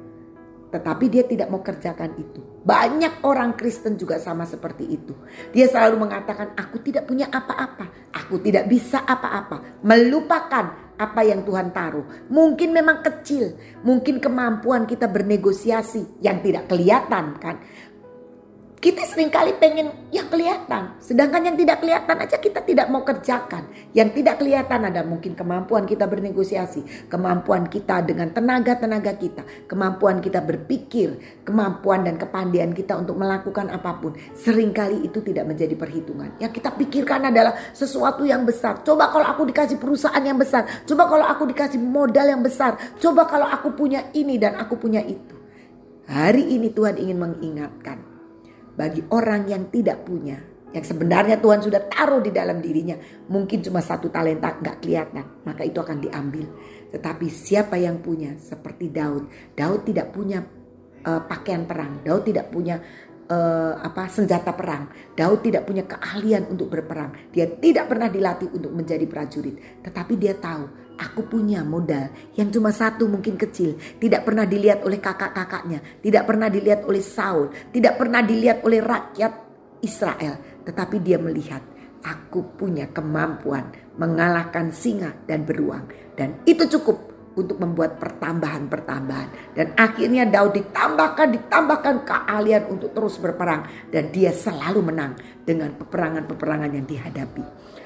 Tetapi 0.75 1.05
dia 1.07 1.23
tidak 1.23 1.47
mau 1.47 1.63
kerjakan 1.63 2.11
itu. 2.19 2.43
Banyak 2.67 3.23
orang 3.23 3.55
Kristen 3.55 3.95
juga 3.95 4.19
sama 4.19 4.43
seperti 4.43 4.83
itu. 4.83 5.15
Dia 5.55 5.71
selalu 5.71 6.03
mengatakan, 6.03 6.51
"Aku 6.59 6.83
tidak 6.83 7.07
punya 7.07 7.31
apa-apa, 7.31 8.11
aku 8.11 8.43
tidak 8.43 8.67
bisa 8.67 9.07
apa-apa." 9.07 9.79
Melupakan 9.87 10.85
apa 10.95 11.21
yang 11.23 11.43
Tuhan 11.43 11.71
taruh. 11.75 12.27
Mungkin 12.31 12.71
memang 12.71 13.03
kecil, 13.03 13.55
mungkin 13.83 14.19
kemampuan 14.23 14.87
kita 14.87 15.07
bernegosiasi 15.11 16.23
yang 16.23 16.39
tidak 16.43 16.67
kelihatan 16.71 17.35
kan. 17.39 17.59
Kita 18.85 19.01
sering 19.01 19.33
kali 19.33 19.57
pengen 19.57 19.89
yang 20.13 20.29
kelihatan. 20.29 20.93
Sedangkan 21.01 21.41
yang 21.41 21.57
tidak 21.57 21.81
kelihatan 21.81 22.21
aja 22.21 22.37
kita 22.37 22.61
tidak 22.61 22.85
mau 22.93 23.01
kerjakan. 23.01 23.65
Yang 23.97 24.21
tidak 24.21 24.37
kelihatan 24.37 24.85
ada 24.85 25.01
mungkin 25.01 25.33
kemampuan 25.33 25.89
kita 25.89 26.05
bernegosiasi. 26.05 27.09
Kemampuan 27.09 27.65
kita 27.65 28.05
dengan 28.05 28.29
tenaga-tenaga 28.29 29.17
kita. 29.17 29.41
Kemampuan 29.65 30.21
kita 30.21 30.37
berpikir. 30.45 31.17
Kemampuan 31.41 32.05
dan 32.05 32.21
kepandian 32.21 32.77
kita 32.77 32.93
untuk 32.93 33.17
melakukan 33.17 33.73
apa 33.73 33.97
pun. 33.97 34.13
Seringkali 34.37 35.01
itu 35.01 35.17
tidak 35.25 35.49
menjadi 35.49 35.73
perhitungan. 35.73 36.37
Yang 36.37 36.61
kita 36.61 36.69
pikirkan 36.77 37.33
adalah 37.33 37.57
sesuatu 37.73 38.21
yang 38.21 38.45
besar. 38.45 38.85
Coba 38.85 39.09
kalau 39.09 39.25
aku 39.25 39.49
dikasih 39.49 39.81
perusahaan 39.81 40.21
yang 40.21 40.37
besar. 40.37 40.85
Coba 40.85 41.09
kalau 41.09 41.25
aku 41.25 41.49
dikasih 41.49 41.81
modal 41.81 42.29
yang 42.29 42.45
besar. 42.45 42.77
Coba 43.01 43.25
kalau 43.25 43.49
aku 43.49 43.73
punya 43.73 44.13
ini 44.13 44.37
dan 44.37 44.61
aku 44.61 44.77
punya 44.77 45.01
itu. 45.01 45.33
Hari 46.05 46.53
ini 46.53 46.69
Tuhan 46.69 47.01
ingin 47.01 47.17
mengingatkan 47.17 48.14
bagi 48.75 49.01
orang 49.11 49.47
yang 49.47 49.71
tidak 49.71 50.03
punya. 50.03 50.37
Yang 50.75 50.91
sebenarnya 50.91 51.39
Tuhan 51.39 51.63
sudah 51.63 51.87
taruh 51.87 52.19
di 52.19 52.35
dalam 52.35 52.59
dirinya. 52.59 52.99
Mungkin 53.31 53.63
cuma 53.63 53.79
satu 53.79 54.11
talenta 54.11 54.59
nggak 54.59 54.83
kelihatan. 54.83 55.47
Maka 55.47 55.63
itu 55.63 55.79
akan 55.79 56.03
diambil. 56.03 56.51
Tetapi 56.91 57.31
siapa 57.31 57.79
yang 57.79 58.03
punya 58.03 58.35
seperti 58.35 58.91
Daud. 58.91 59.31
Daud 59.55 59.87
tidak 59.87 60.11
punya 60.11 60.43
uh, 61.07 61.21
pakaian 61.23 61.63
perang. 61.63 62.03
Daud 62.03 62.27
tidak 62.27 62.51
punya 62.51 62.83
uh, 63.31 63.73
apa 63.79 64.11
senjata 64.11 64.51
perang. 64.51 64.91
Daud 65.15 65.39
tidak 65.47 65.63
punya 65.63 65.87
keahlian 65.87 66.51
untuk 66.51 66.67
berperang. 66.67 67.31
Dia 67.31 67.47
tidak 67.47 67.87
pernah 67.87 68.11
dilatih 68.11 68.51
untuk 68.51 68.75
menjadi 68.75 69.07
prajurit. 69.07 69.79
Tetapi 69.79 70.13
dia 70.19 70.35
tahu 70.35 70.84
Aku 70.95 71.27
punya 71.27 71.59
modal 71.59 72.07
yang 72.39 72.47
cuma 72.47 72.71
satu 72.71 73.11
mungkin 73.11 73.35
kecil. 73.35 73.75
Tidak 73.75 74.23
pernah 74.23 74.47
dilihat 74.47 74.87
oleh 74.87 75.03
kakak-kakaknya. 75.03 75.99
Tidak 75.99 76.23
pernah 76.23 76.47
dilihat 76.47 76.87
oleh 76.87 77.03
Saul. 77.03 77.51
Tidak 77.51 77.99
pernah 77.99 78.23
dilihat 78.23 78.63
oleh 78.63 78.79
rakyat 78.79 79.33
Israel. 79.83 80.63
Tetapi 80.63 80.95
dia 81.03 81.19
melihat 81.19 81.59
aku 82.05 82.55
punya 82.55 82.87
kemampuan 82.95 83.75
mengalahkan 83.99 84.71
singa 84.71 85.11
dan 85.27 85.43
beruang. 85.43 85.83
Dan 86.15 86.39
itu 86.47 86.63
cukup 86.79 87.15
untuk 87.35 87.59
membuat 87.59 87.99
pertambahan-pertambahan. 87.99 89.51
Dan 89.51 89.75
akhirnya 89.75 90.23
Daud 90.23 90.55
ditambahkan, 90.55 91.27
ditambahkan 91.35 91.95
keahlian 92.07 92.71
untuk 92.71 92.95
terus 92.95 93.19
berperang. 93.19 93.67
Dan 93.91 94.09
dia 94.15 94.31
selalu 94.31 94.79
menang 94.79 95.19
dengan 95.43 95.75
peperangan-peperangan 95.75 96.71
yang 96.71 96.87
dihadapi. 96.87 97.43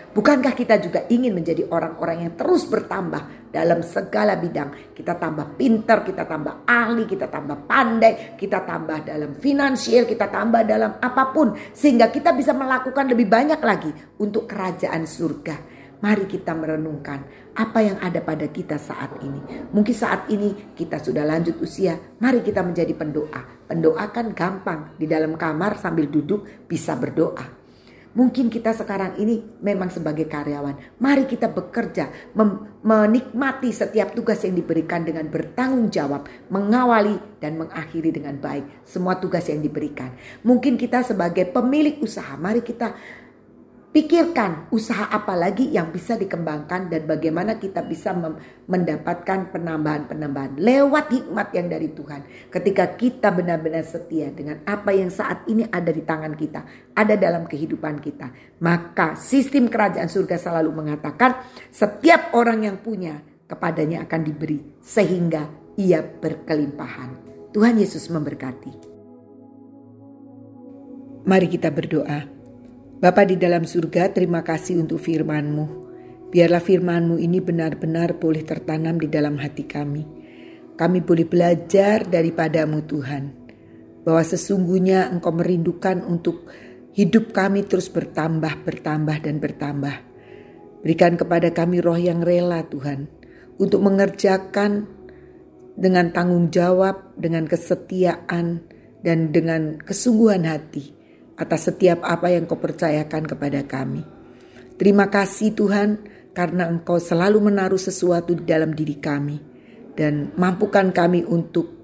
Bukankah 0.10 0.58
kita 0.58 0.82
juga 0.82 1.06
ingin 1.06 1.38
menjadi 1.38 1.70
orang-orang 1.70 2.26
yang 2.26 2.34
terus 2.34 2.66
bertambah 2.66 3.54
dalam 3.54 3.86
segala 3.86 4.34
bidang? 4.42 4.94
Kita 4.98 5.14
tambah 5.14 5.54
pinter, 5.54 6.02
kita 6.02 6.26
tambah 6.26 6.66
ahli, 6.66 7.06
kita 7.06 7.30
tambah 7.30 7.70
pandai, 7.70 8.34
kita 8.34 8.66
tambah 8.66 9.06
dalam 9.06 9.38
finansial, 9.38 10.10
kita 10.10 10.26
tambah 10.34 10.66
dalam 10.66 10.98
apa 10.98 11.30
pun. 11.30 11.54
Sehingga 11.78 12.10
kita 12.10 12.34
bisa 12.34 12.58
melakukan 12.58 13.06
lebih 13.06 13.30
banyak 13.30 13.62
lagi 13.62 13.94
untuk 14.18 14.50
kerajaan 14.50 15.06
surga. 15.06 15.78
Mari 16.00 16.32
kita 16.32 16.56
merenungkan 16.56 17.52
apa 17.60 17.84
yang 17.84 18.00
ada 18.00 18.24
pada 18.24 18.48
kita 18.48 18.80
saat 18.80 19.20
ini. 19.20 19.68
Mungkin 19.76 19.92
saat 19.92 20.32
ini 20.32 20.72
kita 20.72 20.96
sudah 21.04 21.28
lanjut 21.28 21.60
usia, 21.60 22.00
mari 22.24 22.40
kita 22.40 22.64
menjadi 22.64 22.96
pendoa. 22.96 23.68
Pendoa 23.68 24.08
kan 24.10 24.32
gampang, 24.32 24.96
di 24.96 25.06
dalam 25.06 25.36
kamar 25.36 25.76
sambil 25.76 26.08
duduk 26.08 26.66
bisa 26.66 26.96
berdoa. 26.96 27.59
Mungkin 28.20 28.52
kita 28.52 28.76
sekarang 28.76 29.16
ini 29.16 29.40
memang 29.64 29.88
sebagai 29.88 30.28
karyawan. 30.28 31.00
Mari 31.00 31.24
kita 31.24 31.48
bekerja, 31.48 32.36
menikmati 32.84 33.72
setiap 33.72 34.12
tugas 34.12 34.44
yang 34.44 34.60
diberikan 34.60 35.08
dengan 35.08 35.32
bertanggung 35.32 35.88
jawab, 35.88 36.28
mengawali 36.52 37.16
dan 37.40 37.56
mengakhiri 37.56 38.12
dengan 38.12 38.36
baik 38.36 38.84
semua 38.84 39.16
tugas 39.24 39.48
yang 39.48 39.64
diberikan. 39.64 40.12
Mungkin 40.44 40.76
kita 40.76 41.00
sebagai 41.08 41.48
pemilik 41.48 41.96
usaha, 42.04 42.36
mari 42.36 42.60
kita 42.60 42.92
Pikirkan 43.90 44.70
usaha 44.70 45.10
apa 45.10 45.34
lagi 45.34 45.74
yang 45.74 45.90
bisa 45.90 46.14
dikembangkan 46.14 46.94
dan 46.94 47.10
bagaimana 47.10 47.58
kita 47.58 47.82
bisa 47.82 48.14
mendapatkan 48.70 49.50
penambahan-penambahan 49.50 50.62
lewat 50.62 51.10
hikmat 51.10 51.50
yang 51.58 51.74
dari 51.74 51.90
Tuhan. 51.98 52.22
Ketika 52.54 52.94
kita 52.94 53.34
benar-benar 53.34 53.82
setia 53.82 54.30
dengan 54.30 54.62
apa 54.70 54.94
yang 54.94 55.10
saat 55.10 55.42
ini 55.50 55.66
ada 55.66 55.90
di 55.90 56.06
tangan 56.06 56.38
kita, 56.38 56.94
ada 56.94 57.18
dalam 57.18 57.50
kehidupan 57.50 57.98
kita, 57.98 58.30
maka 58.62 59.18
sistem 59.18 59.66
kerajaan 59.66 60.06
surga 60.06 60.38
selalu 60.38 60.70
mengatakan 60.70 61.42
setiap 61.74 62.38
orang 62.38 62.70
yang 62.70 62.78
punya 62.78 63.26
kepadanya 63.50 64.06
akan 64.06 64.22
diberi 64.22 64.62
sehingga 64.86 65.50
ia 65.82 66.06
berkelimpahan. 66.06 67.26
Tuhan 67.58 67.82
Yesus 67.82 68.06
memberkati. 68.14 68.86
Mari 71.26 71.48
kita 71.50 71.74
berdoa. 71.74 72.39
Bapa 73.00 73.24
di 73.24 73.40
dalam 73.40 73.64
surga, 73.64 74.12
terima 74.12 74.44
kasih 74.44 74.84
untuk 74.84 75.00
firman-Mu. 75.00 75.88
Biarlah 76.36 76.60
firman-Mu 76.60 77.16
ini 77.16 77.40
benar-benar 77.40 78.20
boleh 78.20 78.44
tertanam 78.44 79.00
di 79.00 79.08
dalam 79.08 79.40
hati 79.40 79.64
kami. 79.64 80.04
Kami 80.76 81.00
boleh 81.00 81.24
belajar 81.24 82.04
daripadamu 82.04 82.84
Tuhan. 82.84 83.24
Bahwa 84.04 84.20
sesungguhnya 84.20 85.16
Engkau 85.16 85.32
merindukan 85.32 86.04
untuk 86.04 86.52
hidup 86.92 87.32
kami 87.32 87.64
terus 87.72 87.88
bertambah, 87.88 88.68
bertambah, 88.68 89.18
dan 89.24 89.40
bertambah. 89.40 89.96
Berikan 90.84 91.16
kepada 91.16 91.56
kami 91.56 91.80
roh 91.80 91.96
yang 91.96 92.20
rela 92.20 92.68
Tuhan. 92.68 93.08
Untuk 93.64 93.80
mengerjakan 93.80 94.92
dengan 95.80 96.12
tanggung 96.12 96.52
jawab, 96.52 97.16
dengan 97.16 97.48
kesetiaan, 97.48 98.60
dan 99.00 99.32
dengan 99.32 99.80
kesungguhan 99.80 100.44
hati 100.44 100.99
atas 101.40 101.72
setiap 101.72 102.04
apa 102.04 102.36
yang 102.36 102.44
kau 102.44 102.60
percayakan 102.60 103.24
kepada 103.24 103.64
kami. 103.64 104.04
Terima 104.76 105.08
kasih 105.08 105.56
Tuhan 105.56 106.04
karena 106.36 106.68
engkau 106.68 107.00
selalu 107.00 107.48
menaruh 107.48 107.80
sesuatu 107.80 108.36
di 108.36 108.44
dalam 108.44 108.76
diri 108.76 109.00
kami 109.00 109.40
dan 109.96 110.32
mampukan 110.36 110.92
kami 110.92 111.24
untuk 111.28 111.80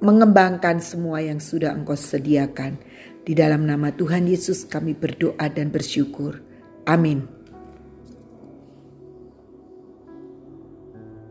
mengembangkan 0.00 0.80
semua 0.80 1.24
yang 1.24 1.40
sudah 1.40 1.72
Engkau 1.72 1.96
sediakan. 1.96 2.76
Di 3.26 3.34
dalam 3.34 3.66
nama 3.66 3.90
Tuhan 3.90 4.28
Yesus 4.30 4.68
kami 4.68 4.94
berdoa 4.94 5.48
dan 5.50 5.72
bersyukur. 5.72 6.40
Amin. 6.86 7.35